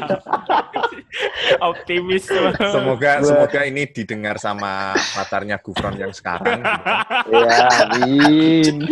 Optimis. 1.59 2.31
Semoga 2.55 3.19
semoga 3.19 3.67
ini 3.67 3.83
didengar 3.91 4.39
sama 4.39 4.95
pacarnya 4.95 5.59
Gufron 5.59 5.99
yang 5.99 6.15
sekarang. 6.15 6.63
gitu 6.63 7.43
kan. 7.43 7.51
Ya, 7.51 7.67
amin. 7.91 8.87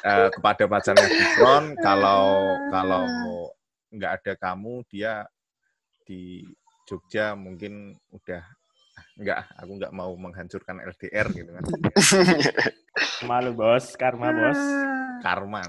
Eh, 0.00 0.28
kepada 0.32 0.64
pacarnya 0.72 1.04
Gufron, 1.04 1.76
kalau 1.84 2.56
kalau 2.72 3.04
nggak 3.92 4.24
ada 4.24 4.32
kamu, 4.40 4.88
dia 4.88 5.28
di 6.10 6.42
Jogja 6.90 7.38
mungkin 7.38 7.94
udah 8.10 8.42
"Ah, 8.98 9.06
nggak, 9.14 9.38
aku 9.62 9.72
nggak 9.78 9.92
mau 9.94 10.10
menghancurkan 10.18 10.82
LDR 10.82 11.30
gitu 11.30 11.50
kan. 11.54 11.62
Malu, 13.30 13.54
bos. 13.54 13.94
Karma, 13.94 14.34
bos. 14.34 14.58
Karma. 15.22 15.62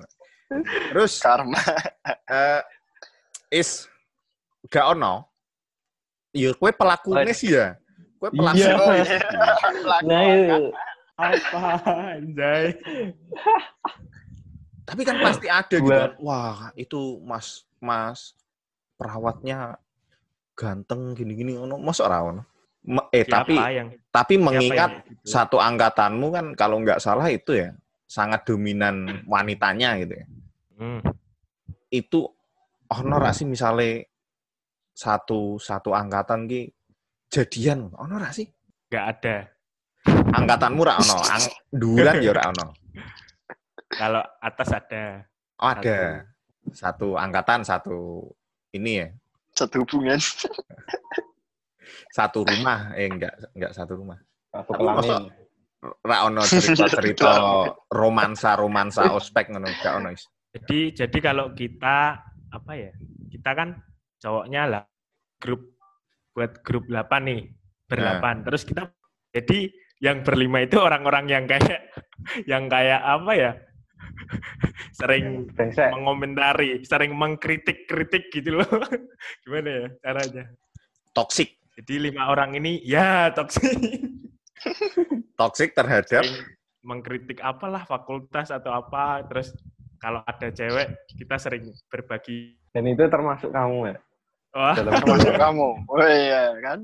Terus 0.90 1.22
Karma. 1.22 1.62
eh, 2.26 2.62
is 3.54 3.86
gak 4.66 4.98
ono 4.98 5.30
ya 6.34 6.56
kue 6.58 6.74
pelakunya 6.74 7.34
sih 7.38 7.54
ya. 7.54 7.78
Kue 8.18 8.34
pelaku. 8.34 8.58
Iya. 8.58 8.74
Oh, 8.82 8.94
iya. 8.98 9.18
Nah, 10.02 10.22
itu. 10.26 10.62
Apa 11.22 11.62
anjay? 12.18 12.66
Tapi 14.90 15.02
kan 15.06 15.16
pasti 15.22 15.48
ada 15.48 15.78
gitu. 15.78 15.86
Kan. 15.88 16.18
Wah, 16.18 16.74
itu 16.74 17.22
Mas 17.22 17.64
Mas 17.78 18.34
perawatnya 18.98 19.78
ganteng 20.54 21.14
gini-gini 21.14 21.56
ono 21.56 21.76
mosok 21.76 22.06
ora 22.06 22.20
ono. 22.24 22.42
Me- 22.82 23.08
Eh, 23.10 23.22
Siapa 23.22 23.46
tapi 23.46 23.56
yang 23.72 23.88
tapi 24.10 24.36
mengingat 24.36 24.90
yang 24.92 25.06
gitu? 25.06 25.30
satu 25.30 25.58
angkatanmu 25.58 26.28
kan 26.30 26.46
kalau 26.54 26.82
nggak 26.82 26.98
salah 26.98 27.30
itu 27.30 27.54
ya 27.54 27.70
sangat 28.06 28.42
dominan 28.44 29.22
wanitanya 29.26 30.02
gitu 30.02 30.18
ya. 30.18 30.26
Hmm. 30.76 31.00
Itu 31.88 32.26
ono 32.88 33.16
ra 33.16 33.32
sih 33.32 33.46
misale 33.46 34.10
satu 34.92 35.56
satu 35.56 35.94
angkatan 35.94 36.46
ki 36.46 36.62
jadian 37.28 37.94
ono 37.94 38.18
ra 38.18 38.34
sih? 38.34 38.50
nggak 38.90 39.06
ada. 39.08 39.36
Angkatanmu 40.34 40.82
ra 40.82 40.98
ono, 40.98 41.18
ang 41.22 41.44
duran 41.72 42.18
ya 42.18 42.34
ra 42.34 42.50
ono. 42.50 42.66
Kalau 44.02 44.24
atas 44.42 44.70
ada. 44.72 45.24
Oh, 45.62 45.70
ada. 45.70 46.26
Satu 46.72 47.14
angkatan, 47.14 47.62
satu 47.62 48.26
ini 48.72 48.92
ya. 48.98 49.08
Satu 49.52 49.84
hubungan. 49.84 50.20
Satu 52.12 52.44
rumah, 52.44 52.92
eh 52.96 53.08
enggak 53.08 53.34
enggak 53.56 53.72
satu 53.72 53.96
rumah. 54.00 54.20
Satu 54.52 54.72
kelamin. 54.76 55.32
Ra 55.82 56.30
ono 56.30 56.46
cerita-cerita 56.46 57.32
romansa-romansa 58.02 59.16
ospek 59.18 59.50
ngono, 59.50 59.66
gak 59.82 59.94
ono. 59.98 60.14
Is. 60.14 60.28
Jadi 60.54 60.94
jadi 60.94 61.18
kalau 61.24 61.56
kita 61.56 62.22
apa 62.52 62.72
ya? 62.76 62.92
Kita 63.32 63.56
kan 63.56 63.80
cowoknya 64.22 64.62
lah 64.70 64.84
grup 65.42 65.80
buat 66.36 66.62
grup 66.62 66.86
8 66.86 67.28
nih, 67.28 67.42
berlapan. 67.88 68.44
Terus 68.46 68.62
kita 68.68 68.92
jadi 69.32 69.72
yang 70.04 70.22
berlima 70.22 70.62
itu 70.62 70.78
orang-orang 70.78 71.26
yang 71.32 71.44
kayak 71.48 71.96
yang 72.52 72.68
kayak 72.68 73.02
apa 73.02 73.32
ya? 73.34 73.52
Sering 74.96 75.50
Brengsek. 75.52 75.92
mengomentari, 75.92 76.82
sering 76.86 77.16
mengkritik-kritik 77.16 78.30
gitu 78.32 78.62
loh. 78.62 78.68
Gimana 79.46 79.70
ya 79.70 79.88
caranya? 80.04 80.44
Toxic. 81.12 81.58
Jadi 81.82 82.12
lima 82.12 82.30
orang 82.30 82.56
ini 82.56 82.84
ya 82.84 83.32
toksik. 83.32 83.74
Toxic 85.40 85.74
terhadap 85.74 86.22
Sering 86.22 86.38
mengkritik 86.82 87.40
apalah 87.42 87.86
fakultas 87.86 88.50
atau 88.50 88.74
apa. 88.74 89.24
Terus 89.26 89.54
kalau 90.02 90.22
ada 90.26 90.50
cewek 90.50 91.10
kita 91.18 91.36
sering 91.38 91.72
berbagi. 91.90 92.58
Dan 92.74 92.88
itu 92.90 93.06
termasuk 93.08 93.54
kamu 93.54 93.94
ya? 93.94 93.98
Wah, 94.52 94.76
Dalam 94.76 94.94
Termasuk 95.00 95.34
kamu. 95.38 95.70
Oh 95.88 96.08
iya 96.08 96.56
kan. 96.60 96.80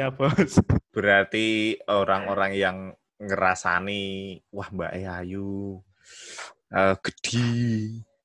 ya 0.00 0.08
bos. 0.08 0.56
berarti 0.90 1.76
orang-orang 1.86 2.52
yang 2.56 2.76
ngerasani 3.20 4.40
wah 4.48 4.68
Mbak 4.72 4.92
Ayu 4.96 5.76
eh 6.70 6.94
gede, 7.00 7.48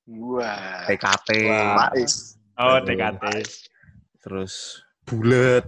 Wah. 0.08 0.86
TKT, 0.86 1.30
Wah. 1.50 1.90
Oh. 2.56 2.78
DKT. 2.80 3.24
terus 4.20 4.82
bulet, 5.04 5.66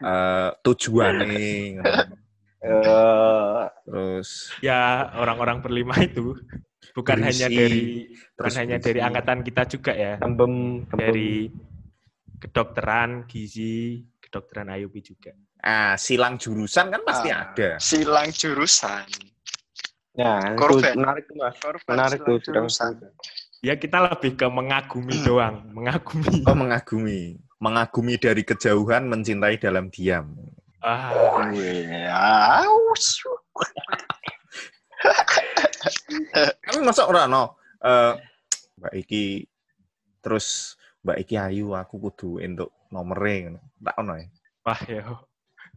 eh 0.00 0.48
tujuannya, 0.60 1.82
Eh, 2.56 3.62
terus 3.84 4.50
Ya 4.58 5.06
orang-orang 5.14 5.60
berlima 5.60 5.94
itu 6.00 6.34
bukan 6.92 7.20
Berisi. 7.20 7.44
hanya 7.44 7.48
dari 7.52 7.84
bukan 8.34 8.52
hanya 8.56 8.76
dari 8.80 8.98
angkatan 8.98 9.38
kita 9.40 9.62
juga 9.68 9.92
ya. 9.92 10.16
tembem, 10.18 10.82
tembem. 10.84 10.98
Dari 10.98 11.32
kedokteran, 12.36 13.24
gizi, 13.24 14.02
kedokteran 14.18 14.72
IUP 14.72 14.98
juga. 15.00 15.30
ah 15.58 15.94
silang 15.96 16.38
jurusan 16.38 16.90
kan 16.90 17.02
pasti 17.02 17.28
Ah, 17.28 17.50
ada. 17.50 17.70
Silang 17.78 18.30
jurusan. 18.30 19.04
Nah, 20.16 20.56
itu 20.56 20.96
menarik 20.96 21.28
tuh 21.28 21.36
mas. 21.36 21.56
Korban 21.60 21.92
Menarik 21.92 22.18
tuh. 22.24 22.40
Sedang. 22.40 22.96
Ya 23.60 23.76
kita 23.76 24.00
lebih 24.00 24.36
ke 24.36 24.46
mengagumi 24.48 25.16
doang, 25.24 25.64
mengagumi. 25.72 26.44
Oh 26.48 26.56
mengagumi, 26.56 27.40
mengagumi 27.60 28.14
dari 28.16 28.44
kejauhan, 28.44 29.08
mencintai 29.08 29.60
dalam 29.60 29.92
diam. 29.92 30.32
Ah, 30.80 31.12
Iya. 31.52 32.12
Aus. 32.64 33.20
Tapi 36.64 36.78
masa 36.84 37.08
ora 37.08 37.28
no, 37.28 37.56
eh, 37.84 38.14
Mbak 38.80 38.94
Iki 39.04 39.24
terus 40.24 40.76
Mbak 41.04 41.18
Iki 41.26 41.34
Ayu 41.36 41.66
aku 41.76 41.96
kudu 42.08 42.38
entuk 42.40 42.72
nomere 42.92 43.34
ngono. 43.46 43.60
Tak 43.82 43.96
ono 44.00 44.14
ya. 44.16 44.26
wah 44.66 44.80
ya, 44.90 45.02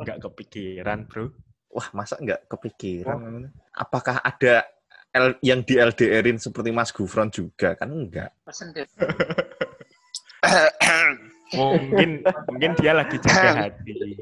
nggak 0.01 0.17
kepikiran 0.25 1.05
bro. 1.05 1.29
Wah, 1.69 1.85
masa 1.93 2.17
nggak 2.17 2.49
kepikiran? 2.49 3.17
ngono? 3.21 3.47
Apakah 3.79 4.19
ada 4.19 4.67
L- 5.09 5.39
yang 5.41 5.63
di 5.63 5.79
LDR-in 5.79 6.35
seperti 6.37 6.69
Mas 6.69 6.91
Gufron 6.91 7.31
juga? 7.31 7.73
Kan 7.73 7.89
enggak. 7.89 8.35
Mungkin 11.49 12.21
mungkin 12.45 12.71
dia 12.77 12.91
lagi 12.93 13.17
jaga 13.17 13.49
hati. 13.65 14.19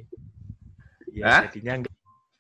Ya 1.12 1.26
Hah? 1.28 1.41
jadinya 1.50 1.74
nggak 1.82 1.96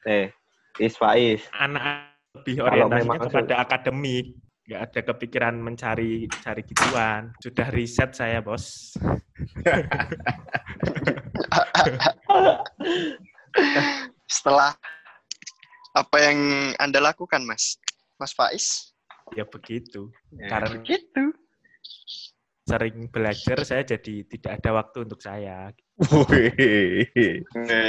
Eh, 0.07 0.31
Is 0.79 0.95
Faiz. 0.95 1.43
anak 1.51 2.15
lebih 2.37 2.63
orientasinya 2.63 3.19
kepada 3.27 3.55
akademik, 3.59 4.39
nggak 4.63 4.81
ada 4.87 5.01
kepikiran 5.03 5.55
mencari 5.59 6.29
cari 6.39 6.61
gituan. 6.63 7.33
Sudah 7.43 7.67
riset 7.73 8.15
saya 8.15 8.39
bos. 8.39 8.93
Setelah 14.27 14.75
apa 15.97 16.17
yang 16.21 16.39
Anda 16.77 17.01
lakukan, 17.01 17.41
Mas? 17.41 17.81
Mas 18.17 18.33
Faiz? 18.33 18.93
Ya 19.33 19.43
begitu. 19.43 20.13
Ya, 20.31 20.47
Karena- 20.47 20.77
begitu. 20.77 21.33
Sering 22.67 23.07
belajar 23.07 23.63
saya 23.63 23.79
jadi 23.81 24.27
tidak 24.27 24.59
ada 24.59 24.83
waktu 24.83 25.07
untuk 25.07 25.23
saya. 25.23 25.71
Wih, 25.97 27.41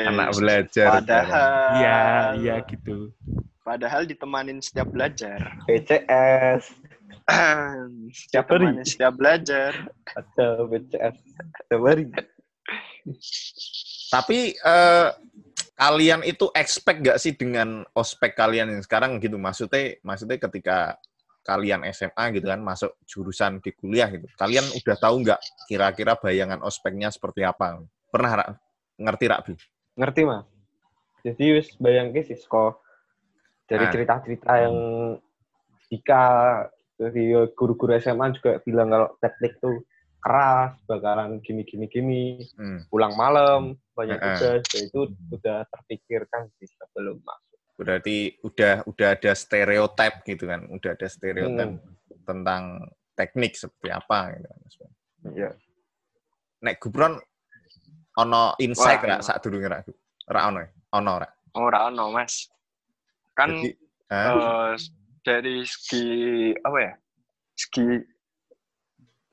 anak 0.06 0.38
belajar. 0.38 1.02
Padahal, 1.02 1.82
Iya, 1.82 1.98
iya 2.38 2.54
gitu. 2.62 3.10
padahal 3.60 4.06
ditemanin 4.06 4.62
setiap 4.62 4.86
belajar. 4.88 5.58
BCS. 5.66 6.62
setiap 8.14 8.46
hari. 8.48 8.80
setiap 8.86 9.12
belajar. 9.18 9.72
Ada 10.14 10.46
BCS. 10.70 11.14
Setiap 11.26 11.80
hari. 11.82 12.04
Tapi 14.08 14.38
eh, 14.56 15.08
kalian 15.78 16.26
itu 16.26 16.50
expect 16.58 17.06
gak 17.06 17.22
sih 17.22 17.38
dengan 17.38 17.86
ospek 17.94 18.34
kalian 18.34 18.74
yang 18.74 18.82
sekarang 18.82 19.22
gitu? 19.22 19.38
Maksudnya, 19.38 20.02
maksudnya 20.02 20.36
ketika 20.42 20.98
kalian 21.46 21.86
SMA 21.94 22.24
gitu 22.36 22.50
kan 22.50 22.60
masuk 22.60 22.92
jurusan 23.08 23.62
di 23.64 23.72
kuliah 23.72 24.10
gitu. 24.12 24.28
Kalian 24.36 24.66
udah 24.68 24.96
tahu 25.00 25.24
nggak 25.24 25.40
kira-kira 25.70 26.12
bayangan 26.20 26.60
ospeknya 26.60 27.08
seperti 27.08 27.46
apa? 27.46 27.80
Pernah 28.12 28.32
Ra? 28.36 28.48
ngerti 28.98 29.24
Rakbi? 29.30 29.54
Ngerti 29.94 30.20
mas? 30.26 30.44
Jadi 31.22 31.44
wis 31.54 31.70
bayangke 31.78 32.26
sih 32.26 32.34
kok 32.34 32.82
dari 33.70 33.86
Ah. 33.86 33.92
cerita-cerita 33.94 34.52
yang 34.58 34.76
jika 35.88 36.22
dari 36.98 37.30
guru-guru 37.54 37.94
SMA 37.96 38.34
juga 38.34 38.58
bilang 38.66 38.90
kalau 38.90 39.08
teknik 39.22 39.56
tuh 39.62 39.86
keras, 40.28 40.76
bakalan 40.84 41.40
gini-gini 41.40 41.88
gini, 41.88 42.24
Hmm. 42.60 42.84
pulang 42.92 43.16
malam, 43.16 43.80
banyak 43.96 44.20
tugas, 44.20 44.60
ya 44.76 44.80
itu 44.84 45.08
udah 45.32 45.64
terpikirkan 45.72 46.52
sih 46.60 46.68
sebelum 46.68 47.16
masuk. 47.24 47.56
Berarti 47.80 48.36
udah 48.44 48.84
udah 48.84 49.08
ada 49.16 49.32
stereotip 49.32 50.20
gitu 50.28 50.44
kan, 50.44 50.68
udah 50.68 50.90
ada 50.92 51.08
stereotip 51.08 51.80
Hmm. 51.80 52.20
tentang 52.28 52.92
teknik 53.16 53.56
seperti 53.56 53.88
apa 53.88 54.36
gitu 54.36 54.46
kan. 54.52 54.92
Iya. 55.32 55.50
Nek 56.60 56.76
Gubron 56.76 57.16
ono 58.20 58.52
insight 58.60 59.00
ra 59.00 59.24
saat 59.24 59.40
dulu 59.40 59.64
ra 59.64 59.80
ra 60.28 60.40
ono 60.52 60.60
ya? 60.60 60.68
Ono 61.00 61.12
ra. 61.16 61.28
Ora 61.56 61.88
ono, 61.88 62.12
Mas. 62.12 62.52
Kan 63.32 63.64
Jadi, 63.64 63.72
eh, 64.12 64.74
dari 65.24 65.64
segi 65.64 66.06
apa 66.60 66.78
ya? 66.82 66.92
Segi 67.56 67.86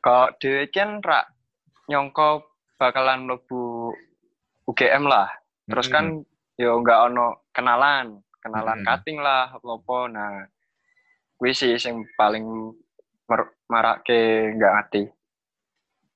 kok 0.06 0.38
dhewe 0.38 0.70
kan 0.70 1.02
ra 1.02 1.26
nyongko 1.90 2.46
bakalan 2.78 3.26
mlebu 3.26 3.90
UGM 4.70 5.10
lah. 5.10 5.34
Terus 5.66 5.90
kan 5.90 6.22
yo 6.62 6.78
nggak 6.78 7.10
ono 7.10 7.50
kenalan, 7.50 8.22
kenalan 8.38 8.86
Mm-mm. 8.86 8.86
cutting 8.86 9.18
lah 9.18 9.50
apa 9.50 9.98
Nah, 10.14 10.46
kuwi 11.42 11.58
sih 11.58 11.74
sing 11.82 12.06
paling 12.14 12.46
marake 13.66 14.54
nggak 14.54 14.74
ngerti 14.78 15.04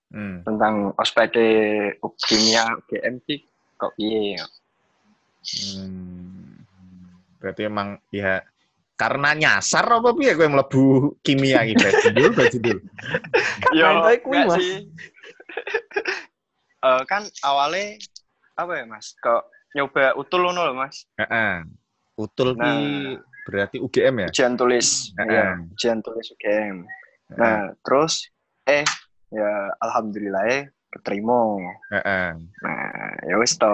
Hmm. 0.09 0.41
tentang 0.41 0.89
ospek 0.97 1.37
kimia 2.25 2.65
UGM 2.81 3.21
sih 3.29 3.45
kok 3.77 3.93
piye. 3.93 4.41
Hmm. 5.45 6.65
Berarti 7.37 7.69
emang 7.69 8.01
ya 8.09 8.41
karena 8.99 9.31
nyasar 9.31 9.87
apa 9.87 10.11
piye 10.11 10.35
kowe 10.35 10.51
mlebu 10.51 10.83
kimia 11.23 11.63
iki, 11.63 11.79
Bas? 11.79 11.95
Judul, 12.03 12.31
Bas, 12.35 12.47
judul. 12.51 12.77
Yo, 13.79 13.87
kuwi, 14.03 14.35
enggak 14.43 14.45
Mas. 14.51 14.57
sih. 14.59 14.71
eh, 16.87 17.01
kan 17.07 17.23
awalnya 17.47 17.95
apa 18.59 18.71
ya 18.75 18.83
mas? 18.83 19.15
Kok 19.23 19.47
nyoba 19.71 20.19
utul 20.19 20.43
ngono 20.43 20.67
loh 20.67 20.75
mas? 20.75 21.07
Heeh. 21.15 21.63
Utul 22.19 22.59
ki 22.59 22.59
Nah. 22.59 23.15
berarti 23.47 23.79
UGM 23.79 24.27
ya? 24.27 24.29
Ujian 24.29 24.53
tulis, 24.59 25.15
ya, 25.15 25.55
ujian 25.73 26.03
tulis 26.03 26.27
UGM. 26.35 26.83
Nah 27.39 27.71
terus 27.81 28.27
eh 28.67 28.83
ya 29.31 29.51
alhamdulillah 29.79 30.43
ya 30.43 30.59
keterima. 30.91 31.55
Heeh. 31.95 32.35
Nah 32.35 32.83
ya 33.23 33.35
wis 33.39 33.55
to. 33.55 33.71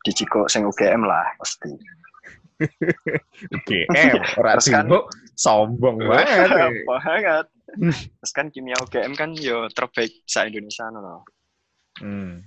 Diciko 0.00 0.48
sing 0.48 0.64
UGM 0.64 1.04
lah 1.04 1.36
pasti. 1.36 1.68
UGM 3.50 4.14
ora 4.36 4.50
Terus 4.56 4.68
kan- 4.68 4.84
sibuk 4.84 5.04
sombong 5.34 5.96
banget. 5.98 6.48
ya. 6.48 6.68
banget. 6.84 7.46
Terus 8.20 8.32
kan 8.32 8.46
kimia 8.48 8.76
UGM 8.78 9.12
kan 9.14 9.30
yo 9.32 9.66
terbaik 9.68 10.22
sa 10.24 10.44
Indonesia 10.44 10.88
no 10.88 10.98
loh. 10.98 11.20
Hmm, 11.98 12.40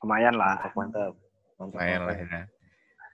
Lumayan 0.00 0.34
lah. 0.34 0.70
Mantap, 0.72 1.14
mantap. 1.56 1.74
lumayan 1.74 2.00
lah 2.02 2.14
ya. 2.14 2.42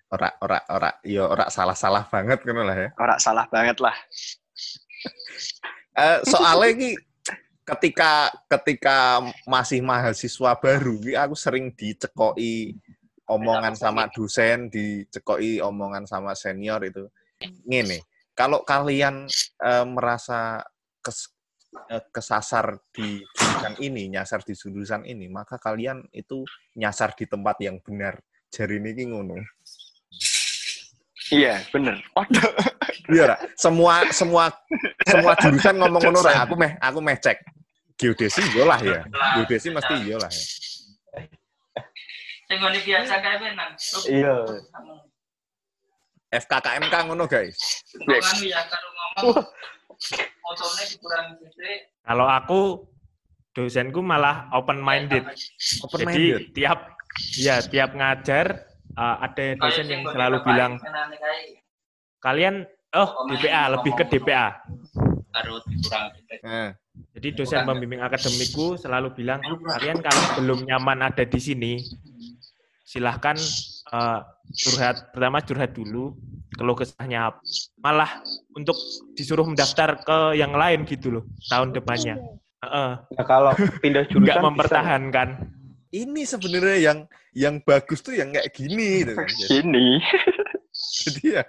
Ora 0.09 0.29
ora 0.39 0.59
ora 0.69 0.91
ya 1.03 1.25
ora 1.25 1.47
salah-salah 1.49 2.07
banget 2.07 2.39
kan 2.39 2.55
lah 2.55 2.77
ya. 2.77 2.89
Ora 2.95 3.15
salah 3.19 3.47
banget 3.49 3.79
lah. 3.79 3.95
Eh, 5.95 6.19
soalnya 6.27 6.75
ki 6.75 6.91
ketika 7.63 8.35
ketika 8.51 9.23
masih 9.47 9.79
mahasiswa 9.79 10.59
baru 10.59 10.99
ki 10.99 11.15
aku 11.15 11.39
sering 11.39 11.71
dicekoi 11.71 12.75
omongan 13.25 13.75
sama 13.77 14.09
dosen, 14.13 14.69
dicekoi 14.69 15.61
omongan 15.65 16.05
sama 16.05 16.37
senior 16.37 16.81
itu. 16.85 17.09
Ngene, 17.65 18.05
kalau 18.37 18.63
kalian 18.65 19.29
eh, 19.65 19.87
merasa 19.89 20.61
kes- 21.01 21.33
eh, 21.89 22.05
kesasar 22.13 22.81
di 22.93 23.25
jurusan 23.35 23.75
ini, 23.81 24.13
nyasar 24.13 24.45
di 24.45 24.53
jurusan 24.53 25.09
ini, 25.09 25.29
maka 25.33 25.57
kalian 25.57 26.05
itu 26.13 26.45
nyasar 26.77 27.17
di 27.17 27.25
tempat 27.25 27.57
yang 27.65 27.81
benar. 27.81 28.21
Jari 28.53 28.79
ini 28.79 29.11
ngono. 29.11 29.35
Iya, 31.33 31.65
bener. 31.73 31.99
Waduh. 32.15 32.53
Iya, 33.11 33.35
semua 33.59 34.07
semua 34.13 34.53
semua 35.03 35.33
jurusan 35.41 35.75
ngomong 35.81 36.03
ngono. 36.13 36.21
Aku 36.23 36.55
meh 36.55 36.73
aku 36.79 36.99
meh 37.03 37.17
cek. 37.19 37.41
Geodesi 37.99 38.43
yo 38.55 38.67
lah 38.67 38.79
ya. 38.83 39.03
Geodesi 39.35 39.73
mesti 39.73 39.95
yo 40.07 40.21
lah 40.21 40.31
ya. 40.31 40.45
Sing 42.55 42.63
ngene 42.63 42.81
biasa 42.87 43.15
kae 43.19 43.37
menang. 43.43 43.71
Iya. 44.07 44.37
FKKMK 46.31 46.95
ngono 47.11 47.27
guys. 47.27 47.83
Kan 47.99 48.39
ya 48.47 48.63
karo 48.71 48.89
ngomong. 48.95 49.43
Kurang 51.03 51.27
gede. 51.43 51.91
Kalau 52.07 52.31
aku 52.31 52.87
dosenku 53.59 54.07
malah 54.07 54.47
open 54.55 54.79
minded. 54.79 55.27
Open 55.83 55.99
Jadi 56.07 56.15
minded. 56.15 56.43
tiap 56.55 56.95
ya 57.43 57.59
tiap 57.59 57.91
ngajar 57.99 58.71
uh, 58.95 59.19
ada 59.19 59.59
dosen 59.59 59.91
yang 59.91 60.07
selalu 60.07 60.39
bilang 60.47 60.79
kalian 62.23 62.71
oh 62.95 63.11
DPA 63.35 63.75
lebih 63.75 63.99
ke 63.99 64.05
DPA. 64.15 64.63
Jadi 67.19 67.29
dosen 67.35 67.67
pembimbing 67.67 67.99
akademikku 67.99 68.79
selalu 68.79 69.11
bilang 69.11 69.43
kalian 69.43 69.99
kalau 69.99 70.23
belum 70.39 70.71
nyaman 70.71 71.11
ada 71.11 71.27
di 71.27 71.43
sini 71.43 71.83
silahkan 72.95 73.35
uh, 73.91 74.23
curhat 74.55 75.11
pertama 75.11 75.43
curhat 75.43 75.75
dulu 75.75 76.15
keluh 76.55 76.79
kesahnya 76.79 77.35
apa. 77.35 77.43
malah 77.83 78.23
untuk 78.55 78.79
disuruh 79.13 79.43
mendaftar 79.43 79.99
ke 79.99 80.39
yang 80.39 80.55
lain 80.55 80.87
gitu 80.87 81.11
loh 81.11 81.25
tahun 81.51 81.75
depannya. 81.75 82.15
Heeh, 82.63 82.93
Nah, 82.97 83.27
kalau 83.27 83.51
pindah 83.83 84.07
jurusan 84.11 84.23
nggak 84.23 84.39
bisa. 84.39 84.47
mempertahankan. 84.47 85.29
ini 85.91 86.23
sebenarnya 86.23 86.79
yang 86.81 86.99
yang 87.35 87.55
bagus 87.61 87.99
tuh 88.01 88.15
yang 88.15 88.31
kayak 88.31 88.51
gini 88.51 89.03
gitu 89.03 89.13
kan. 89.15 89.27
Jadi, 89.29 89.55
Ini. 89.61 89.89
jadi 90.75 91.23
ya 91.23 91.43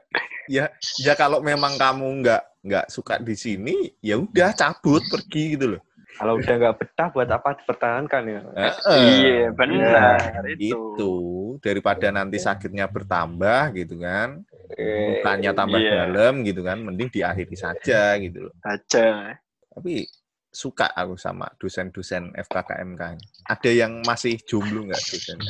ya 0.46 0.66
ya 1.02 1.14
kalau 1.14 1.42
memang 1.42 1.78
kamu 1.78 2.22
nggak 2.22 2.42
nggak 2.62 2.86
suka 2.90 3.18
di 3.18 3.34
sini, 3.34 3.90
ya 4.02 4.18
udah 4.18 4.54
cabut 4.54 5.02
pergi 5.06 5.54
gitu 5.54 5.78
loh. 5.78 5.82
Kalau 6.16 6.40
udah 6.40 6.56
nggak 6.56 6.76
betah 6.80 7.08
buat 7.12 7.30
apa 7.30 7.50
dipertahankan 7.60 8.24
ya? 8.24 8.42
Heeh. 8.56 9.04
Iya, 9.04 9.46
benar 9.52 10.48
itu. 10.56 10.80
Itu 10.96 11.14
daripada 11.60 12.08
nanti 12.12 12.40
sakitnya 12.40 12.88
bertambah 12.88 13.76
gitu 13.76 14.00
kan. 14.00 14.44
Eh, 14.76 15.22
Tanya 15.22 15.52
tambah 15.52 15.78
iya. 15.78 16.08
dalam 16.08 16.42
gitu 16.48 16.64
kan, 16.64 16.80
mending 16.80 17.12
diakhiri 17.12 17.56
saja 17.60 18.16
gitu 18.18 18.48
loh. 18.50 18.54
Aja. 18.64 19.36
Tapi 19.76 20.08
suka 20.56 20.88
aku 20.96 21.20
sama 21.20 21.52
dosen-dosen 21.60 22.32
FKKMK. 22.32 23.04
Ada 23.52 23.72
yang 23.76 24.00
masih 24.08 24.40
jomblo 24.48 24.88
nggak 24.88 25.04
dosen? 25.04 25.38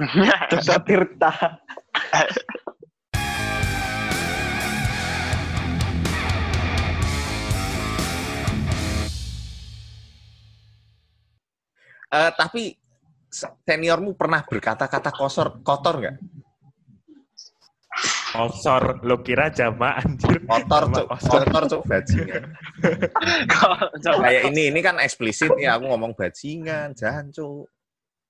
Ya? 0.00 0.48
Coba 0.48 0.80
Tirta. 0.80 1.28
Eh, 12.10 12.30
tapi 12.34 12.74
seniormu 13.30 14.18
pernah 14.18 14.42
berkata-kata 14.42 15.14
kotor 15.14 15.62
kotor 15.62 15.94
nggak? 16.02 16.16
Kosor, 18.30 19.02
lo 19.02 19.26
kira 19.26 19.50
jamaah 19.50 20.06
anjir. 20.06 20.38
Kotor 20.46 20.86
cuk, 20.94 21.06
kosor. 21.10 21.42
kotor 21.42 21.62
cuk 21.66 21.82
bajingan. 21.90 22.42
Kayak 23.98 24.42
ini 24.54 24.70
ini 24.70 24.80
kan 24.80 25.02
eksplisit 25.02 25.50
ya 25.58 25.74
aku 25.74 25.90
ngomong 25.90 26.14
bajingan, 26.14 26.94
jangan 26.94 27.34
cuk. 27.34 27.66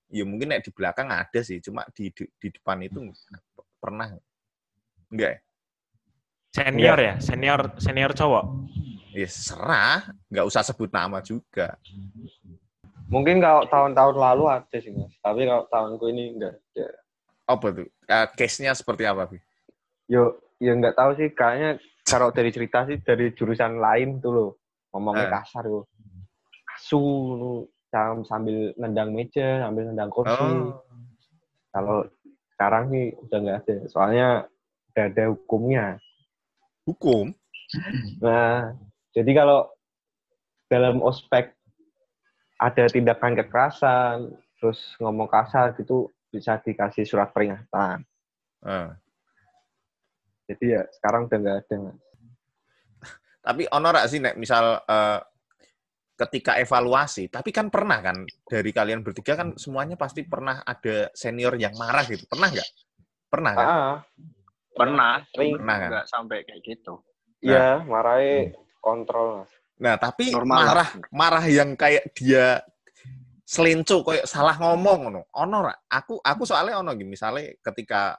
Ya 0.09 0.25
mungkin 0.25 0.51
nek 0.51 0.65
di 0.65 0.73
belakang 0.73 1.07
ada 1.13 1.39
sih, 1.45 1.61
cuma 1.61 1.85
di 1.93 2.09
di, 2.09 2.25
di 2.41 2.47
depan 2.49 2.81
itu 2.81 3.13
pernah 3.77 4.09
enggak? 5.13 5.37
ya? 5.37 5.39
Senior 6.51 6.97
ya, 6.99 7.13
senior 7.21 7.61
senior 7.77 8.11
cowok. 8.17 8.45
Ya 9.13 9.29
serah, 9.29 10.01
nggak 10.33 10.45
usah 10.49 10.65
sebut 10.65 10.89
nama 10.89 11.21
juga. 11.21 11.77
Mungkin 13.11 13.43
kalau 13.43 13.67
tahun-tahun 13.67 14.15
lalu 14.15 14.43
ada 14.47 14.77
sih 14.79 14.95
mas. 14.95 15.11
Tapi 15.19 15.43
kalau 15.43 15.67
tahunku 15.67 16.05
ini 16.15 16.39
enggak 16.39 16.55
ada. 16.71 16.87
Apa 17.51 17.67
tuh? 17.75 17.87
Eh, 18.07 18.27
case-nya 18.39 18.71
seperti 18.71 19.03
apa, 19.03 19.27
Bi? 19.27 19.37
Yo, 20.07 20.39
ya 20.63 20.71
nggak 20.71 20.95
tahu 20.95 21.11
sih. 21.19 21.27
Kayaknya 21.35 21.83
kalau 22.07 22.31
dari 22.31 22.49
cerita 22.55 22.87
sih 22.87 23.03
dari 23.03 23.35
jurusan 23.35 23.83
lain 23.83 24.23
tuh 24.23 24.31
loh. 24.31 24.51
Ngomongnya 24.95 25.27
Eh. 25.27 25.33
kasar 25.35 25.67
loh. 25.67 25.91
Asu 26.71 27.03
sambil 28.23 28.71
nendang 28.79 29.11
meja, 29.11 29.67
sambil 29.67 29.91
nendang 29.91 30.07
kursi. 30.07 30.31
Oh. 30.39 30.79
Kalau 31.75 32.07
sekarang 32.55 32.87
sih 32.95 33.11
udah 33.27 33.37
nggak 33.43 33.59
ada. 33.67 33.75
Soalnya 33.91 34.27
udah 34.95 35.03
ada 35.11 35.23
hukumnya. 35.35 35.85
Hukum? 36.87 37.35
Nah, 38.23 38.75
jadi 39.11 39.31
kalau 39.31 39.67
dalam 40.71 41.03
ospek 41.03 41.51
ada 42.61 42.85
tindakan 42.85 43.33
kekerasan, 43.33 44.37
terus 44.61 44.93
ngomong 45.01 45.25
kasar 45.25 45.73
gitu 45.73 46.13
bisa 46.29 46.61
dikasih 46.61 47.09
surat 47.09 47.33
peringatan. 47.33 48.05
Eh. 48.61 48.89
Jadi 50.53 50.65
ya 50.77 50.85
sekarang 50.93 51.25
udah 51.25 51.37
nggak 51.41 51.57
ada. 51.65 51.77
Tapi 53.41 53.65
ono 53.73 53.87
nggak 53.89 54.07
sih 54.07 54.21
nek 54.21 54.37
misal 54.37 54.77
eh, 54.85 55.19
ketika 56.21 56.61
evaluasi, 56.61 57.33
tapi 57.33 57.49
kan 57.49 57.73
pernah 57.73 57.97
kan 57.97 58.21
dari 58.45 58.69
kalian 58.69 59.01
bertiga 59.01 59.33
kan 59.33 59.57
semuanya 59.57 59.97
pasti 59.97 60.21
pernah 60.21 60.61
ada 60.61 61.09
senior 61.17 61.57
yang 61.57 61.73
marah 61.73 62.05
gitu. 62.05 62.29
Pernah 62.29 62.47
nggak? 62.53 62.69
Pernah 63.31 63.53
kan? 63.57 63.65
Ah, 63.65 63.95
Pernah. 64.71 65.13
Sering. 65.33 65.53
Pernah 65.57 65.75
kan? 65.75 65.89
Enggak 65.89 66.05
sampai 66.07 66.37
kayak 66.47 66.61
gitu. 66.63 66.93
iya, 67.41 67.81
marahin 67.89 68.53
kontrol. 68.85 69.41
Mas. 69.41 69.51
Nah, 69.81 69.97
tapi 69.97 70.29
Normal 70.29 70.61
marah 70.61 70.89
marah 71.09 71.45
yang 71.49 71.73
kayak 71.73 72.13
dia 72.13 72.61
selenco 73.41 74.05
kayak 74.05 74.29
salah 74.29 74.55
ngomong 74.61 75.09
ngono. 75.09 75.21
Ono 75.33 75.57
ra? 75.65 75.73
Aku 75.89 76.21
aku 76.21 76.45
soalnya 76.45 76.79
ono 76.79 76.93
gini, 76.93 77.17
misalnya 77.17 77.49
ketika 77.59 78.13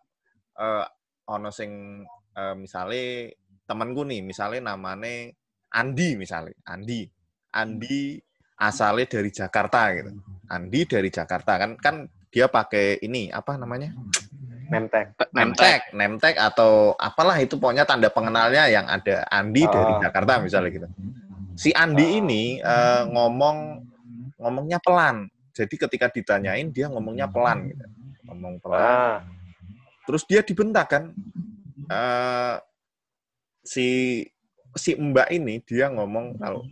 eh, 0.59 0.85
ono 1.31 1.49
sing 1.55 2.03
eh, 2.35 2.55
misalnya 2.59 3.31
temanku 3.65 4.03
nih, 4.03 4.21
misalnya 4.27 4.75
namanya 4.75 5.31
Andi 5.73 6.19
misalnya, 6.19 6.53
Andi. 6.69 7.07
Andi 7.55 8.19
asalnya 8.59 9.07
dari 9.09 9.31
Jakarta 9.31 9.93
gitu. 9.95 10.11
Andi 10.51 10.81
dari 10.85 11.09
Jakarta 11.09 11.53
kan 11.57 11.71
kan 11.79 12.05
dia 12.33 12.51
pakai 12.51 13.01
ini 13.07 13.31
apa 13.31 13.57
namanya? 13.57 13.95
Nemtek. 14.73 15.13
Nemtek, 15.37 15.93
Nemtek 15.93 16.37
atau 16.41 16.97
apalah 16.97 17.37
itu 17.37 17.61
pokoknya 17.61 17.85
tanda 17.85 18.09
pengenalnya 18.09 18.73
yang 18.73 18.89
ada 18.89 19.29
Andi 19.29 19.69
dari 19.69 19.93
Ah. 19.97 20.01
Jakarta 20.09 20.41
misalnya 20.41 20.71
gitu. 20.73 20.89
Si 21.57 21.71
Andi 21.73 22.19
ini 22.19 22.43
eh, 22.59 23.03
ngomong 23.09 23.57
ngomongnya 24.41 24.79
pelan. 24.83 25.29
Jadi 25.53 25.75
ketika 25.77 26.09
ditanyain 26.09 26.73
dia 26.73 26.89
ngomongnya 26.89 27.29
pelan 27.29 27.71
gitu. 27.71 27.85
Ngomong 28.29 28.55
pelan. 28.59 28.81
Ah, 28.81 29.17
Terus 30.09 30.23
dia 30.27 30.41
dibentak 30.43 30.87
kan. 30.89 31.05
Eh, 31.87 32.57
si 33.63 33.89
si 34.73 34.91
Mbak 34.97 35.29
ini 35.31 35.61
dia 35.63 35.93
ngomong 35.93 36.41
kalau 36.41 36.65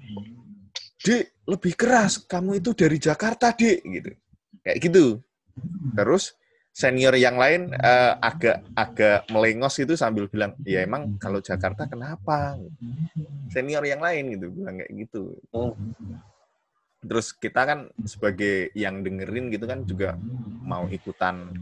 Dek, 1.00 1.48
lebih 1.48 1.72
keras. 1.80 2.20
Kamu 2.20 2.60
itu 2.60 2.76
dari 2.76 3.00
Jakarta, 3.00 3.56
Dek. 3.56 3.80
Gitu. 3.80 4.10
Kayak 4.60 4.78
gitu. 4.84 5.04
Terus 5.96 6.36
senior 6.80 7.12
yang 7.20 7.36
lain 7.36 7.76
eh, 7.76 8.12
agak 8.16 8.64
agak 8.72 9.28
melengos 9.28 9.76
itu 9.76 9.92
sambil 10.00 10.24
bilang, 10.32 10.56
ya 10.64 10.80
emang 10.80 11.20
kalau 11.20 11.44
Jakarta 11.44 11.84
kenapa? 11.84 12.56
Senior 13.52 13.84
yang 13.84 14.00
lain 14.00 14.40
gitu 14.40 14.48
bilang 14.48 14.80
kayak 14.80 14.92
gitu. 14.96 15.36
Terus 17.04 17.36
kita 17.36 17.60
kan 17.68 17.78
sebagai 18.08 18.72
yang 18.72 19.04
dengerin 19.04 19.52
gitu 19.52 19.68
kan 19.68 19.84
juga 19.84 20.16
mau 20.64 20.88
ikutan 20.88 21.52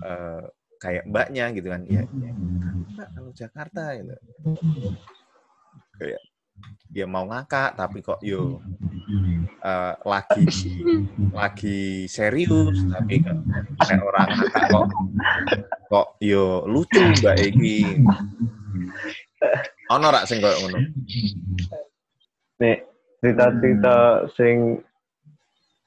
eh, 0.00 0.44
kayak 0.80 1.04
mbaknya 1.04 1.44
gitu 1.52 1.68
kan. 1.68 1.84
Ya, 1.84 2.08
ya 2.08 2.32
kalau 3.12 3.30
Jakarta 3.36 3.84
gitu. 4.00 4.16
Kayak 6.00 6.22
dia 6.88 7.04
mau 7.04 7.28
ngakak 7.28 7.76
tapi 7.76 8.00
kok 8.00 8.18
yo 8.24 8.64
eh, 9.60 9.94
lagi 10.02 10.44
lagi 11.38 12.08
serius 12.08 12.80
tapi 12.88 13.20
kok 13.20 13.38
kayak 13.84 14.02
orang 14.02 14.28
ngakak 14.32 14.64
kok 14.72 14.86
kok 15.92 16.08
yo 16.24 16.64
lucu 16.64 17.00
mbak 17.20 17.36
Egi 17.36 18.02
ono 19.88 20.06
rak 20.12 20.26
sing 20.28 20.38
koyo 20.42 20.56
ngono? 20.60 20.78
Nek 22.60 22.78
cerita-cerita 23.22 23.96
sing 24.36 24.82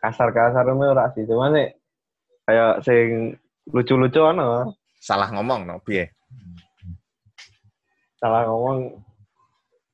kasar-kasar 0.01 0.65
itu 0.65 0.81
ora 0.81 1.05
sih, 1.13 1.23
cuman 1.29 1.53
nek 1.53 1.69
kayak 2.49 2.81
sing 2.81 3.37
lucu-lucu 3.69 4.21
ana. 4.25 4.71
salah 5.01 5.33
ngomong 5.33 5.65
no 5.65 5.81
piye? 5.81 6.13
Salah 8.21 8.45
ngomong 8.45 9.01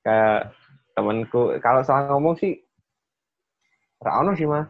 kayak 0.04 0.52
temanku 0.98 1.54
kalau 1.62 1.86
salah 1.86 2.10
ngomong 2.10 2.34
sih 2.42 2.58
ora 4.02 4.26
ono 4.26 4.34
sih, 4.34 4.50
Mas. 4.50 4.66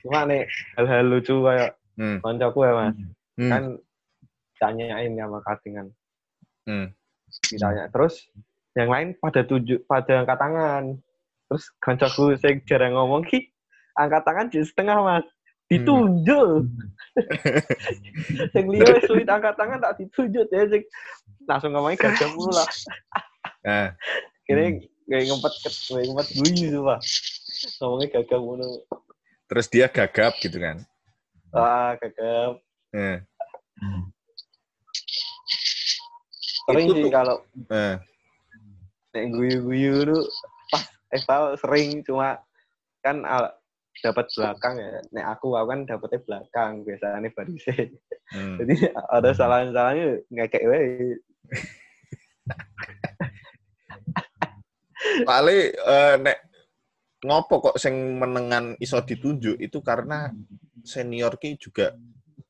Cuma 0.00 0.24
nek 0.24 0.48
hal-hal 0.80 1.04
lucu 1.04 1.36
kayak 1.44 1.76
hmm. 2.00 2.24
koncoku 2.24 2.64
ya, 2.64 2.72
Mas. 2.72 2.96
Hmm. 3.36 3.50
Kan 3.52 3.64
tanyain 4.56 5.12
sama 5.12 5.38
katingan. 5.44 5.92
Hmm. 6.64 6.88
ditanya 7.50 7.90
terus 7.92 8.30
yang 8.72 8.88
lain 8.88 9.08
pada 9.20 9.44
tujuh 9.44 9.84
pada 9.84 10.22
angkat 10.22 10.38
tangan 10.38 10.84
terus 11.50 11.64
kancaku 11.82 12.24
sing 12.40 12.62
jarang 12.64 12.94
ngomong 12.94 13.26
ki 13.26 13.52
angkat 14.00 14.22
tangan 14.22 14.46
di 14.48 14.62
setengah 14.62 15.02
mas 15.02 15.26
ditunjuk 15.66 16.64
sing 18.54 18.64
liya 18.70 18.86
wis 18.96 19.04
sulit 19.04 19.28
angkat 19.28 19.52
tangan 19.58 19.82
tak 19.82 19.98
ditunjuk 19.98 20.46
ya 20.46 20.62
sing 20.70 20.82
langsung 21.44 21.74
ngomongnya 21.74 22.06
gagah 22.06 22.30
mulu 22.32 22.54
lah 22.54 22.70
Nah, 23.64 23.96
kira 24.44 24.76
kayak 25.04 25.24
ngempet 25.28 25.52
kayak 25.64 26.04
ngempet 26.08 26.28
guyu 26.36 26.66
tuh 26.72 26.82
pak 26.88 27.00
ngomongnya 27.80 28.06
gagah 28.18 28.40
mulu 28.40 28.70
terus 29.44 29.66
dia 29.68 29.86
gagap 29.88 30.32
gitu 30.40 30.56
kan? 30.56 30.80
Ah 31.52 31.94
gagah 32.00 32.58
Eh, 32.94 33.18
sering 36.64 36.86
Itu 36.88 36.94
sih 36.96 37.10
kalau 37.12 37.36
eh. 37.68 37.98
nek 39.14 39.24
guyu-guyu 39.30 39.94
tuh 40.10 40.22
pas 40.72 40.82
eval 41.14 41.42
sering 41.58 42.02
cuma 42.02 42.38
kan 43.04 43.22
al- 43.22 43.54
dapat 44.02 44.26
belakang 44.34 44.74
ya. 44.78 45.00
Nek 45.14 45.26
aku 45.38 45.54
aku 45.54 45.66
kan 45.70 45.80
dapetnya 45.86 46.18
belakang 46.24 46.72
biasanya 46.82 47.28
barisnya. 47.34 47.74
Hmm. 48.34 48.56
jadi 48.58 48.74
ada 49.12 49.30
salah-salahnya 49.36 50.24
ngekek 50.32 50.64
wae 50.66 51.20
Paling 55.22 55.62
eh, 55.70 56.14
nek 56.18 56.38
ngopo 57.22 57.70
kok 57.70 57.76
sing 57.78 58.18
menengan 58.18 58.74
iso 58.76 58.98
ditunjuk 58.98 59.56
itu 59.56 59.78
karena 59.80 60.28
senior 60.82 61.38
ki 61.38 61.54
juga 61.56 61.94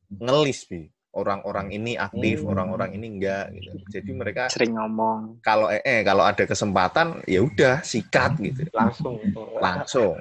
ngelis 0.08 0.64
bi. 0.64 0.82
Orang-orang 1.14 1.70
ini 1.70 1.94
aktif 1.94 2.42
Hmm. 2.42 2.50
orang-orang 2.50 2.98
ini 2.98 3.06
enggak 3.06 3.54
gitu. 3.54 3.78
Jadi 3.86 4.10
mereka 4.10 4.50
Sering 4.50 4.74
ngomong. 4.74 5.38
kalau 5.46 5.70
eh, 5.70 5.78
eh, 5.86 6.02
kalau 6.02 6.26
ada 6.26 6.42
kesempatan 6.42 7.22
ya 7.30 7.38
udah 7.38 7.86
sikat 7.86 8.34
gitu. 8.42 8.66
Langsung. 8.74 9.22
Langsung. 9.62 10.18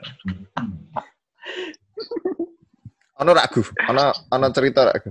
Ono 3.15 3.31
ragu 3.31 3.61
ono 3.89 4.05
ono 4.29 4.47
cerita 4.49 4.85
ragu 4.85 5.09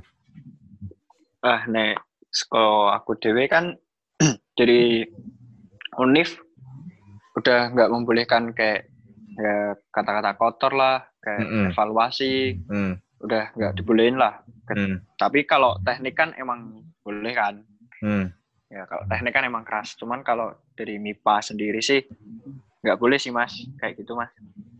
Ah, 1.42 1.66
nek 1.66 1.98
sekolah 2.30 2.94
aku 2.94 3.18
dewe 3.18 3.50
kan 3.50 3.74
dari 4.58 5.02
Unif 5.98 6.38
udah 7.36 7.72
nggak 7.72 7.90
membolehkan 7.90 8.52
kayak 8.52 8.92
ya 9.32 9.72
kata-kata 9.88 10.36
kotor 10.36 10.72
lah, 10.76 11.08
kayak 11.24 11.40
Mm-mm. 11.48 11.64
evaluasi, 11.72 12.60
hmm. 12.68 12.92
udah 13.24 13.44
nggak 13.56 13.72
dibolehin 13.80 14.20
lah. 14.20 14.44
Hmm. 14.68 15.00
Tapi 15.16 15.48
kalau 15.48 15.80
teknik 15.80 16.16
kan 16.16 16.36
emang 16.36 16.84
boleh 17.00 17.32
kan. 17.32 17.64
Hmm. 18.04 18.28
Ya 18.68 18.84
kalau 18.88 19.04
teknik 19.08 19.32
kan 19.32 19.44
emang 19.44 19.64
keras. 19.64 19.96
Cuman 19.96 20.20
kalau 20.24 20.52
dari 20.76 21.00
MIPA 21.00 21.36
sendiri 21.40 21.80
sih 21.80 22.00
nggak 22.82 22.98
boleh 22.98 23.16
sih 23.16 23.32
mas, 23.32 23.56
kayak 23.80 24.00
gitu 24.00 24.12
mas. 24.18 24.32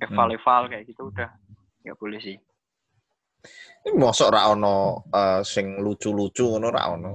Eval-eval 0.03 0.69
kayak 0.69 0.85
gitu 0.89 1.09
udah 1.09 1.31
nggak 1.87 1.97
boleh 1.97 2.21
sih. 2.21 2.37
Ini 3.83 3.99
mosok 3.99 4.29
ra 4.31 4.47
ono 4.55 5.07
eh, 5.11 5.43
sing 5.43 5.81
lucu-lucu 5.83 6.55
ngono 6.55 6.69
ra 6.71 6.83
ono. 6.95 7.13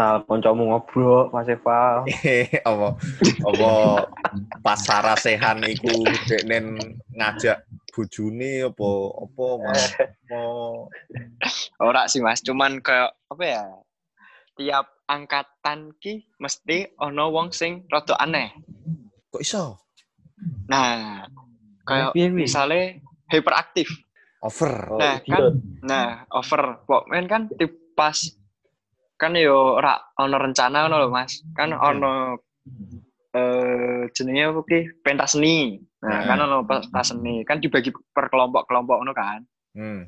Sal 0.00 0.24
koncomu 0.24 0.72
ngobrol 0.72 1.28
pas 1.28 1.44
eval 1.44 2.08
apa 2.72 2.88
apa 3.44 3.70
pas 4.64 4.80
sarasehan 4.80 5.60
iku 5.68 6.08
deknen 6.24 6.96
ngajak 7.12 7.68
bojone 7.92 8.64
apa 8.64 8.90
apa 9.20 9.46
mas 9.60 9.82
apa 10.00 10.40
Ora 11.84 12.08
sih 12.08 12.24
mas, 12.24 12.40
cuman 12.40 12.80
kayak 12.80 13.12
apa 13.28 13.44
ya? 13.44 13.64
Tiap 14.56 15.04
angkatan 15.04 15.92
ki 16.00 16.24
mesti 16.40 16.96
ono 16.96 17.28
wong 17.28 17.52
sing 17.52 17.84
rada 17.92 18.16
aneh. 18.16 18.56
kok 19.28 19.44
iso 19.44 19.64
Nah, 20.72 21.28
kayak 21.84 22.16
misalnya 22.32 23.04
hyperaktif. 23.28 23.92
over 24.40 24.72
oh, 24.88 24.96
Nah, 24.96 25.20
idiot. 25.20 25.60
Nah, 25.84 26.24
over 26.32 26.80
pokoknya 26.88 27.28
kan 27.28 27.42
di 27.52 27.68
pas 27.92 28.39
kan 29.20 29.36
yo 29.36 29.76
ora 29.76 30.00
ono 30.16 30.36
rencana 30.40 30.88
ono 30.88 30.96
lho 30.96 31.08
Mas. 31.12 31.44
Kan 31.52 31.76
ono 31.76 32.40
eh 33.36 34.08
jenenge 34.16 34.42
apa 34.50 34.60
ki? 34.64 34.80
Pentas 35.04 35.36
seni. 35.36 35.76
Nah, 36.00 36.24
Hmm. 36.24 36.28
kan 36.28 36.38
ono 36.48 36.56
pentas 36.64 37.12
seni. 37.12 37.44
Kan 37.44 37.60
dibagi 37.60 37.92
per 37.92 38.32
kelompok-kelompok 38.32 38.98
ono 39.04 39.12
kan. 39.12 39.44
hmm. 39.76 40.02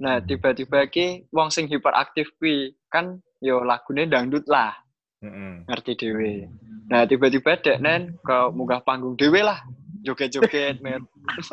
Nah, 0.00 0.16
tiba-tiba 0.24 0.88
ki 0.88 1.28
wong 1.28 1.52
sing 1.52 1.68
hiperaktif 1.68 2.32
kuwi 2.40 2.72
kan 2.88 3.20
yo 3.40 3.60
lagune 3.64 4.08
dangdut 4.08 4.44
lah. 4.48 4.72
Mm-mm. 5.20 5.68
ngerti 5.68 6.00
dewe. 6.00 6.48
Nah 6.88 7.04
tiba-tiba 7.04 7.60
dek 7.60 7.76
nen 7.84 8.16
ke 8.24 8.36
munggah 8.56 8.80
panggung 8.80 9.20
dewe 9.20 9.44
lah, 9.44 9.60
joget-joget 10.00 10.80
men. 10.80 11.04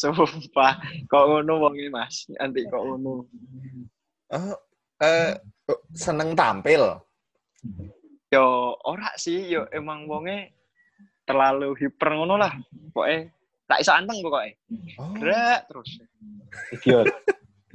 Sumpah, 0.00 0.72
kok 1.08 1.24
ngono 1.28 1.52
wong 1.64 1.74
iki 1.80 1.88
Mas, 1.88 2.28
nanti 2.36 2.68
kok 2.68 2.82
ngono. 2.82 3.24
Oh, 4.32 4.56
eh, 5.02 5.34
seneng 5.92 6.32
tampil 6.32 7.02
Yo 8.32 8.72
ora 8.82 9.12
sih, 9.14 9.44
yo 9.44 9.68
emang 9.68 10.08
wonge 10.08 10.56
terlalu 11.22 11.76
hiper 11.76 12.16
ngono 12.16 12.40
lah. 12.40 12.54
Pokoke 12.90 13.30
tak 13.68 13.78
iso 13.80 13.92
anteng 13.92 14.20
pokoke. 14.20 14.56
oh. 14.98 15.12
Gerak 15.16 15.60
terus. 15.68 15.90
idiot 16.68 17.08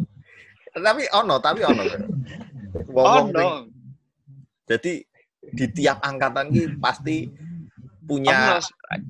tapi 0.86 1.10
ono 1.10 1.42
tapi 1.42 1.66
ono 1.66 1.82
Oh 1.82 2.94
Wong-wong 2.94 3.28
no. 3.34 3.40
sing- 3.42 3.70
jadi 4.70 4.94
di 5.48 5.66
tiap 5.74 5.98
angkatan 6.04 6.54
ki 6.54 6.78
pasti 6.78 7.26
punya 8.06 8.60
Ono, 8.60 8.62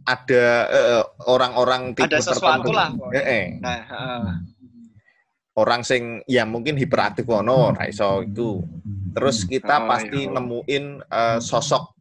ada 0.08 0.44
eh, 0.72 1.04
orang-orang 1.28 1.92
tipe 1.92 2.08
ada 2.08 2.24
sesuatu 2.24 2.72
tertentu. 2.72 2.72
lah. 2.72 2.90
Eh, 3.12 3.26
eh. 3.26 3.46
Nah, 3.60 3.80
heeh. 3.84 4.24
Orang 5.58 5.82
sing 5.82 6.22
ya 6.30 6.46
mungkin 6.46 6.78
hiperaktif 6.78 7.26
ono 7.26 7.74
ra 7.74 7.90
iso 7.90 8.22
itu 8.22 8.62
terus 9.12 9.42
kita 9.44 9.82
Oh, 9.82 9.90
pasti 9.90 10.30
iya. 10.30 10.34
nemuin 10.38 10.86
eh, 11.02 11.40
sosok 11.42 11.98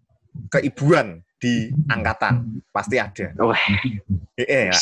keibuan 0.52 1.24
di 1.40 1.72
angkatan 1.88 2.60
pasti 2.68 3.00
ada 3.00 3.32
Wah. 3.40 3.56
eh, 4.36 4.44
eh, 4.44 4.64
ya. 4.68 4.76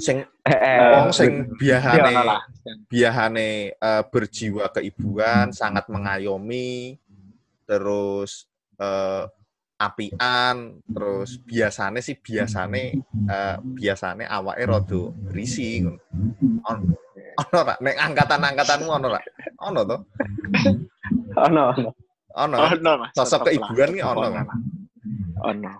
sing 0.00 0.24
eh, 0.44 0.56
eh, 0.56 0.78
wong 0.96 1.08
sing 1.12 1.32
Iya, 1.60 1.80
biahane 1.84 2.12
biahane 2.88 3.48
eh, 3.76 4.02
berjiwa 4.08 4.72
keibuan 4.72 5.52
sangat 5.52 5.84
mengayomi 5.92 6.96
terus 7.68 8.48
eh, 8.80 9.28
apian 9.78 10.80
terus 10.88 11.36
biasane 11.44 12.00
sih 12.00 12.16
biasane 12.16 12.96
eh, 13.28 13.56
biasane 13.60 14.24
awake 14.24 14.64
rada 14.64 15.02
berisi 15.28 15.84
ngono. 15.84 16.96
Ono 17.38 17.54
ono 17.54 17.60
ra 17.70 17.74
nek 17.78 17.96
angkatan-angkatanmu 18.02 18.90
ono 18.90 19.06
ra? 19.14 19.20
Ono 19.62 19.80
to? 19.86 19.96
ono 21.38 21.62
ono 21.70 21.90
Ono. 22.38 22.56
Ono 22.60 22.92
Mas. 23.02 23.10
Sosok 23.16 23.50
keibuan 23.50 23.90
ki 23.94 24.02
ono. 24.04 24.26
Ono. 25.42 25.72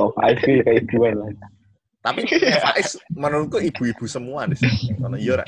Oh, 0.00 0.10
Faiz 0.18 0.40
itu 0.42 0.62
kayak 0.66 0.82
ibuan 0.88 1.14
lah. 1.14 1.30
Tapi 2.00 2.24
Faiz 2.64 2.96
menurutku 3.12 3.60
ibu-ibu 3.60 4.08
semua 4.08 4.48
di 4.48 4.56
sini. 4.56 4.96
Kalau 4.98 5.18
iya, 5.20 5.34
Ra. 5.38 5.44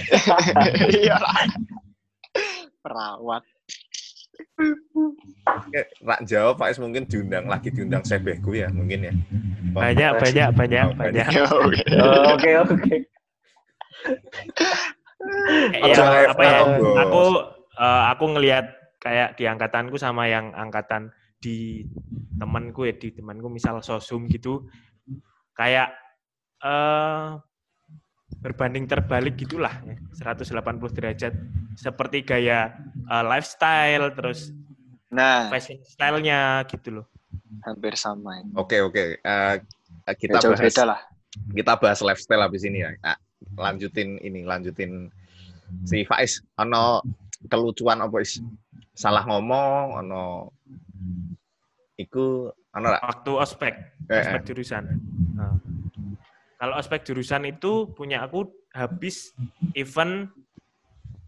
Iya 1.00 1.16
lah. 1.16 1.34
Perawat. 2.84 3.42
Rak 6.04 6.20
jawab 6.28 6.54
Faiz 6.60 6.76
mungkin 6.78 7.08
diundang 7.08 7.48
lagi 7.48 7.72
diundang 7.72 8.04
sebehku 8.04 8.52
ya 8.52 8.68
mungkin 8.70 9.10
ya. 9.10 9.12
Banyak, 9.72 10.20
banyak, 10.20 10.48
banyak, 10.52 10.86
banyak. 10.94 11.26
Oh, 11.48 11.72
Oke, 12.36 12.50
oke. 12.60 12.96
Ya, 15.70 16.34
apa 16.34 16.42
ya? 16.42 16.58
Aku 17.06 17.22
eh, 17.78 18.04
aku 18.10 18.24
ngelihat 18.36 18.66
kayak 18.98 19.38
di 19.38 19.44
angkatanku 19.46 19.98
sama 19.98 20.26
yang 20.30 20.50
angkatan 20.54 21.10
di 21.42 21.86
temanku 22.38 22.86
ya 22.86 22.94
di 22.94 23.10
temanku 23.10 23.50
misal 23.50 23.82
sosum 23.82 24.30
gitu 24.30 24.66
kayak 25.58 25.90
eh 26.62 27.28
berbanding 28.38 28.86
terbalik 28.86 29.34
gitulah 29.34 29.74
ya, 29.82 29.98
180 30.34 30.94
derajat 30.94 31.34
seperti 31.74 32.22
gaya 32.22 32.78
eh, 33.10 33.24
lifestyle 33.26 34.14
terus 34.14 34.54
Nah, 35.12 35.52
fashion 35.52 35.76
style-nya 35.84 36.64
gitu 36.72 36.88
loh. 36.88 37.06
hampir 37.68 38.00
sama. 38.00 38.40
ini. 38.40 38.48
Oke 38.56 38.80
oke. 38.80 39.20
Eh, 39.20 39.54
kita 40.16 40.40
jauh 40.40 40.56
bahas 40.56 40.72
beda 40.72 40.84
lah. 40.88 41.00
kita 41.52 41.72
bahas 41.76 42.00
lifestyle 42.00 42.40
habis 42.40 42.64
ini 42.64 42.80
ya. 42.80 42.96
Ah, 43.04 43.20
lanjutin 43.56 44.18
ini 44.22 44.46
lanjutin 44.46 45.10
si 45.86 46.04
Faiz. 46.04 46.42
Ono 46.60 47.02
kelucuan 47.48 48.02
apa 48.04 48.22
is? 48.22 48.38
Salah 48.92 49.24
ngomong, 49.24 50.04
ono 50.04 50.52
iku 51.96 52.52
ono 52.76 52.86
ra? 52.92 53.00
Waktu 53.00 53.32
ospek, 53.36 53.74
Eh, 54.08 54.12
eh. 54.12 54.20
ospek 54.20 54.42
jurusan. 54.52 54.84
Nah. 55.36 55.56
Kalau 56.60 56.74
ospek 56.78 57.02
jurusan 57.02 57.42
itu 57.48 57.90
punya 57.90 58.22
aku 58.22 58.46
habis 58.70 59.34
event 59.74 60.30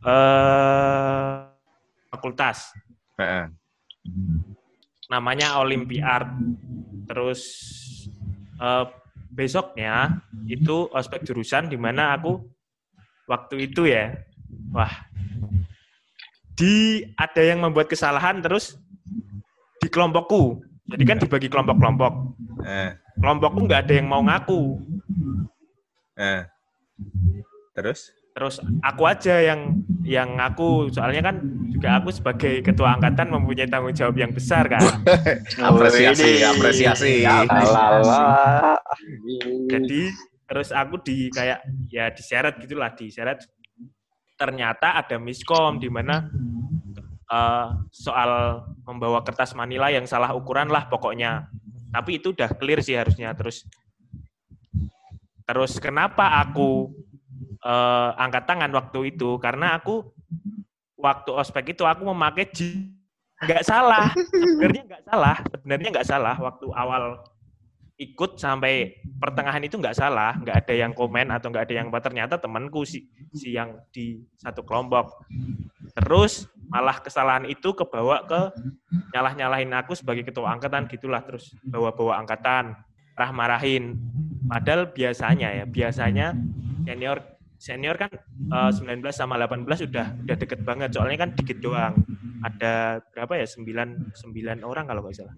eh 0.05 1.35
fakultas. 2.13 2.71
Eh, 3.19 3.25
eh. 3.25 3.47
namanya 5.11 5.59
Olympiad. 5.59 6.29
Terus 7.09 7.41
eh, 8.61 8.85
besoknya 9.35 10.23
itu 10.47 10.87
ospek 10.95 11.27
jurusan 11.27 11.67
di 11.67 11.75
mana 11.75 12.15
aku 12.15 12.39
waktu 13.27 13.67
itu 13.69 13.91
ya, 13.91 14.15
wah, 14.71 14.91
di 16.55 17.03
ada 17.19 17.43
yang 17.43 17.61
membuat 17.67 17.91
kesalahan 17.91 18.39
terus 18.41 18.79
di 19.83 19.91
kelompokku. 19.91 20.63
Jadi 20.85 21.03
kan 21.09 21.17
dibagi 21.17 21.49
kelompok-kelompok. 21.49 22.13
Eh, 22.65 22.93
Kelompokku 23.17 23.65
nggak 23.65 23.89
ada 23.89 23.93
yang 23.97 24.09
mau 24.11 24.21
ngaku. 24.21 24.85
eh. 26.19 26.45
Terus? 27.75 28.13
Terus 28.35 28.59
aku 28.83 29.03
aja 29.07 29.39
yang 29.39 29.79
yang 30.03 30.35
ngaku. 30.35 30.91
Soalnya 30.91 31.31
kan 31.31 31.39
juga 31.71 32.03
aku 32.03 32.11
sebagai 32.11 32.67
ketua 32.67 32.99
angkatan 32.99 33.31
mempunyai 33.31 33.71
tanggung 33.71 33.95
jawab 33.95 34.19
yang 34.19 34.35
besar 34.35 34.67
kan. 34.67 34.83
Apresiasi, 35.71 36.43
apresiasi. 36.43 37.23
Alala. 37.23 38.75
Jadi 39.71 40.11
terus 40.45 40.75
aku 40.75 40.99
di 41.01 41.31
kayak 41.31 41.63
ya 41.95 42.11
diseret 42.11 42.59
gitulah 42.59 42.91
diseret. 42.91 43.39
Ternyata 44.35 44.99
ada 44.99 45.15
miskom 45.23 45.79
di 45.79 45.87
mana 45.87 46.27
eh, 47.31 47.67
soal 47.95 48.67
membawa 48.83 49.23
kertas 49.23 49.55
Manila 49.55 49.95
yang 49.95 50.11
salah 50.11 50.35
ukuran 50.35 50.75
lah 50.75 50.91
pokoknya. 50.91 51.47
Tapi 51.95 52.19
itu 52.19 52.35
udah 52.35 52.51
clear 52.59 52.83
sih 52.83 52.99
harusnya. 52.99 53.31
Terus 53.39 53.63
terus 55.47 55.79
kenapa 55.79 56.43
aku 56.43 56.91
eh, 57.65 58.11
angkat 58.21 58.45
tangan 58.45 58.71
waktu 58.77 59.17
itu? 59.17 59.41
Karena 59.41 59.77
aku 59.81 60.05
waktu 61.01 61.31
ospek 61.33 61.77
itu 61.77 61.85
aku 61.85 62.05
memakai 62.09 62.49
jeans 62.53 62.93
nggak 63.35 63.67
salah 63.67 64.09
sebenarnya 64.15 64.83
nggak 64.89 65.05
salah 65.05 65.37
sebenarnya 65.53 65.89
nggak 65.91 66.09
salah 66.09 66.37
waktu 66.39 66.67
awal 66.71 67.21
ikut 67.95 68.43
sampai 68.43 68.99
pertengahan 69.23 69.63
itu 69.63 69.79
nggak 69.79 69.95
salah, 69.95 70.35
nggak 70.43 70.67
ada 70.67 70.75
yang 70.75 70.91
komen 70.91 71.31
atau 71.31 71.47
nggak 71.51 71.65
ada 71.71 71.75
yang 71.79 71.87
apa. 71.95 72.03
Ternyata 72.03 72.35
temanku 72.43 72.83
si, 72.83 73.07
si 73.31 73.55
yang 73.55 73.79
di 73.95 74.19
satu 74.35 74.67
kelompok. 74.67 75.15
Terus 75.95 76.51
malah 76.67 76.99
kesalahan 76.99 77.47
itu 77.47 77.71
kebawa 77.71 78.27
ke 78.27 78.41
nyalah-nyalahin 79.15 79.71
aku 79.79 79.95
sebagai 79.95 80.27
ketua 80.27 80.51
angkatan 80.51 80.91
gitulah 80.91 81.23
terus 81.23 81.55
bawa-bawa 81.63 82.19
angkatan 82.19 82.75
marah-marahin. 83.15 83.95
Padahal 84.51 84.91
biasanya 84.91 85.63
ya, 85.63 85.65
biasanya 85.65 86.35
senior 86.83 87.23
senior 87.59 87.97
kan 87.97 88.11
eh, 88.51 88.71
19 88.71 89.01
sama 89.15 89.41
18 89.41 89.89
udah 89.89 90.07
udah 90.27 90.37
deket 90.37 90.61
banget 90.63 90.91
soalnya 90.95 91.27
kan 91.27 91.31
dikit 91.37 91.59
doang. 91.61 91.95
Ada 92.45 93.01
berapa 93.15 93.41
ya? 93.41 93.47
9 93.49 94.13
9 94.13 94.69
orang 94.69 94.85
kalau 94.85 95.01
nggak 95.01 95.17
salah 95.17 95.37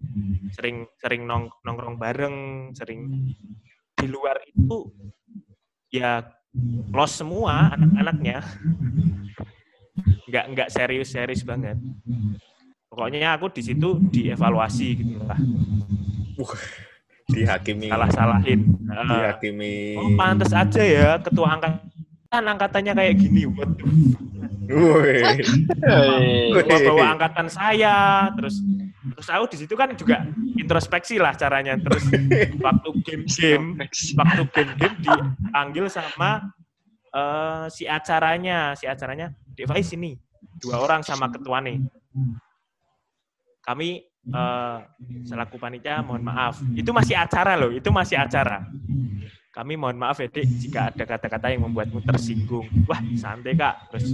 sering 0.55 0.87
sering 1.01 1.27
nong, 1.27 1.51
nongkrong 1.67 1.97
bareng, 1.99 2.37
sering 2.77 3.31
di 3.97 4.07
luar 4.07 4.41
itu 4.45 4.89
ya 5.91 6.23
close 6.93 7.21
semua 7.21 7.73
anak-anaknya. 7.75 8.41
Nggak 10.27 10.45
nggak 10.53 10.69
serius-serius 10.73 11.43
banget. 11.45 11.79
Pokoknya 12.87 13.37
aku 13.37 13.53
di 13.53 13.62
situ 13.64 14.01
dievaluasi 14.09 14.89
gitu 14.97 15.21
lah. 15.25 15.39
Dihakimi. 17.27 17.91
Salah-salahin. 17.91 18.61
Eh, 18.87 19.05
Dihakimi. 19.11 19.77
oh, 19.99 20.11
pantas 20.14 20.55
aja 20.55 20.83
ya 20.83 21.19
ketua 21.19 21.59
angkatan 21.59 21.95
angkatannya 22.45 22.93
kayak 22.93 23.14
gini. 23.16 23.49
Hei. 24.66 25.41
bawa 26.91 27.14
angkatan 27.14 27.47
saya 27.47 28.26
terus 28.34 28.59
terus 29.14 29.28
aku 29.30 29.45
di 29.55 29.57
situ 29.62 29.74
kan 29.78 29.95
juga 29.95 30.26
introspeksi 30.59 31.22
lah 31.22 31.39
caranya 31.39 31.78
terus 31.78 32.03
waktu 32.59 32.89
game-game 33.07 33.78
waktu 34.18 34.43
game-game 34.51 34.97
dipanggil 34.99 35.87
sama 35.87 36.51
eh, 37.14 37.64
si 37.70 37.87
acaranya 37.87 38.74
si 38.74 38.91
acaranya 38.91 39.30
device 39.55 39.95
ini 39.95 40.18
dua 40.59 40.82
orang 40.82 41.07
sama 41.07 41.30
ketua 41.30 41.62
nih 41.62 41.78
kami 43.62 44.03
eh, 44.11 44.78
selaku 45.22 45.57
panitia 45.62 46.03
mohon 46.03 46.26
maaf 46.26 46.59
itu 46.74 46.91
masih 46.91 47.14
acara 47.14 47.55
loh 47.55 47.70
itu 47.70 47.87
masih 47.95 48.18
acara 48.18 48.66
kami 49.57 49.72
mohon 49.80 49.96
maaf 49.96 50.20
ya 50.20 50.28
dek 50.28 50.44
jika 50.61 50.92
ada 50.92 51.04
kata-kata 51.09 51.48
yang 51.48 51.64
membuatmu 51.64 52.04
tersinggung 52.04 52.68
wah 52.84 53.00
santai 53.16 53.57
kak 53.57 53.88
terus 53.88 54.12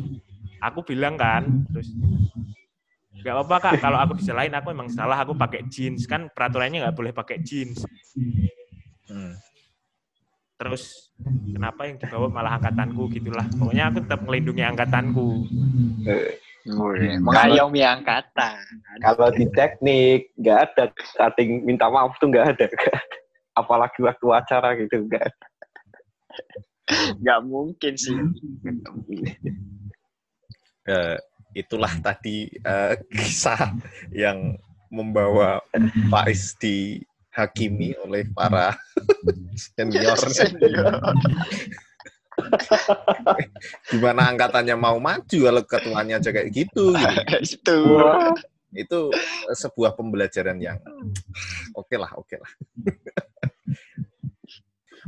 aku 0.62 0.86
bilang 0.86 1.18
kan 1.18 1.42
terus 1.74 1.90
nggak 3.18 3.34
apa-apa 3.34 3.56
kak 3.58 3.74
kalau 3.82 3.98
aku 3.98 4.22
disalahin 4.22 4.54
aku 4.54 4.70
emang 4.70 4.86
salah 4.86 5.18
aku 5.18 5.34
pakai 5.34 5.66
jeans 5.66 6.06
kan 6.06 6.30
peraturannya 6.30 6.86
nggak 6.86 6.96
boleh 6.96 7.10
pakai 7.10 7.42
jeans 7.42 7.82
Hmm. 9.12 9.34
terus 10.56 11.12
kenapa 11.52 11.84
yang 11.84 12.00
dibawa 12.00 12.32
malah 12.32 12.56
angkatanku 12.56 13.10
gitulah 13.12 13.44
pokoknya 13.58 13.92
aku 13.92 13.98
tetap 14.06 14.20
melindungi 14.24 14.62
angkatanku 14.62 15.28
Wih, 16.62 17.18
Mengayomi 17.18 17.82
angkatan. 17.82 18.62
Kalau 19.02 19.34
di 19.34 19.50
teknik 19.50 20.30
nggak 20.38 20.58
ada 20.62 20.84
cutting 20.94 21.66
minta 21.66 21.90
maaf 21.90 22.14
tuh 22.22 22.30
nggak 22.30 22.54
ada. 22.54 22.64
nggak 22.70 22.94
ada. 22.94 23.18
Apalagi 23.52 24.00
waktu 24.00 24.26
acara 24.32 24.72
gitu 24.80 25.04
ada. 25.12 25.28
Nggak 27.20 27.40
mungkin 27.44 27.92
sih. 27.96 28.16
Eh, 30.88 31.16
itulah 31.52 31.92
tadi 32.00 32.48
eh, 32.48 32.94
kisah 33.12 33.76
yang 34.10 34.56
membawa 34.92 35.60
Faiz 36.12 36.56
dihakimi 36.60 37.96
oleh 38.02 38.28
para 38.32 38.76
senior. 39.56 40.16
Senior. 40.32 41.00
Gimana 43.92 44.32
angkatannya 44.32 44.76
mau 44.76 44.96
maju 44.96 45.38
kalau 45.48 45.62
ketuanya 45.64 46.16
aja 46.20 46.32
kayak 46.32 46.50
gitu, 46.52 46.92
gitu. 46.96 47.22
Itu. 47.40 47.76
Wah, 48.00 48.32
Itu 48.72 49.12
sebuah 49.52 49.92
pembelajaran 49.92 50.56
yang 50.56 50.80
oke 51.76 51.92
lah, 52.00 52.08
oke 52.16 52.40
lah. 52.40 52.50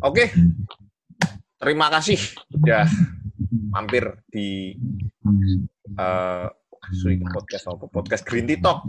Oke, 0.02 0.34
terima 1.56 1.86
kasih 1.88 2.18
udah 2.50 2.86
mampir 3.70 4.18
di 4.28 4.74
sorry, 6.92 7.22
podcast 7.22 7.64
apa 7.70 7.86
podcast 7.88 8.22
Green 8.26 8.44
Tea 8.50 8.60
Talk. 8.60 8.84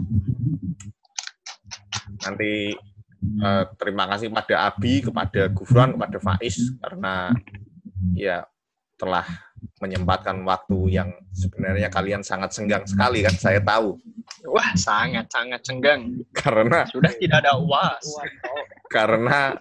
Nanti 2.26 2.74
eh, 3.22 3.64
terima 3.78 4.04
kasih 4.10 4.28
kepada 4.34 4.54
Abi, 4.66 5.00
kepada 5.06 5.42
Gufron, 5.54 5.94
kepada 5.94 6.18
Faiz 6.18 6.56
karena 6.82 7.32
ya 8.12 8.44
telah 8.98 9.45
menyempatkan 9.76 10.40
waktu 10.42 10.78
yang 10.90 11.12
sebenarnya 11.30 11.88
kalian 11.88 12.24
sangat 12.24 12.48
senggang 12.50 12.84
sekali 12.84 13.20
kan 13.20 13.34
saya 13.34 13.60
tahu 13.60 13.96
Wah, 14.46 14.74
sangat 14.74 15.30
sangat 15.30 15.62
cenggang. 15.62 16.18
Karena 16.34 16.82
Sudah 16.90 17.14
tidak 17.14 17.46
ada 17.46 17.54
uas. 17.62 18.02
karena 18.90 19.54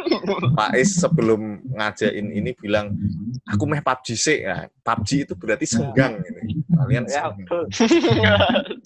Pak 0.57 0.73
Is 0.73 0.97
sebelum 0.97 1.61
ngajain 1.69 2.33
ini 2.33 2.49
bilang 2.57 2.93
aku 3.45 3.65
meh 3.65 3.81
PUBG 3.81 4.07
sih 4.17 4.41
ya. 4.41 4.65
PUBG 4.81 5.29
itu 5.29 5.33
berarti 5.37 5.69
senggang 5.69 6.17
ini. 6.17 6.65
Kalian 6.65 7.05
Ya, 7.05 7.29
senggang. 7.29 7.45
betul. 7.45 7.63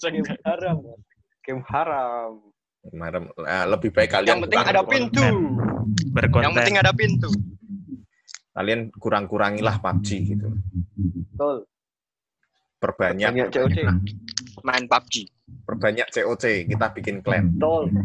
Game 0.04 0.28
haram. 0.44 0.78
Game 2.84 3.00
haram. 3.00 3.24
Eh, 3.40 3.64
lebih 3.68 3.90
baik 3.92 4.10
kalian 4.10 4.36
Yang 4.36 4.40
penting 4.48 4.60
ada 4.64 4.82
pintu. 4.84 5.24
Berkonten. 6.12 6.44
Yang 6.44 6.54
penting 6.60 6.76
ada 6.76 6.92
pintu. 6.92 7.30
Kalian 8.60 8.92
kurang-kurangilah 8.92 9.80
PUBG 9.80 10.36
gitu. 10.36 10.52
Betul. 11.32 11.64
Perbanyak 12.76 13.32
Banyak 13.32 13.48
COD. 13.48 13.76
Main 14.60 14.84
PUBG. 14.84 15.32
perbanyak 15.66 16.06
COC, 16.12 16.68
kita 16.68 16.86
bikin 16.94 17.24
clan. 17.24 17.56
Betul. 17.56 17.88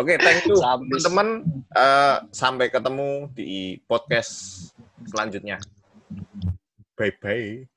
Oke, 0.00 0.16
thank 0.18 0.48
you 0.48 0.56
teman-teman. 0.56 1.44
Eh, 1.76 2.16
sampai 2.32 2.72
ketemu 2.72 3.28
di 3.36 3.76
podcast 3.84 4.72
selanjutnya. 5.06 5.60
Bye 6.96 7.12
bye. 7.20 7.68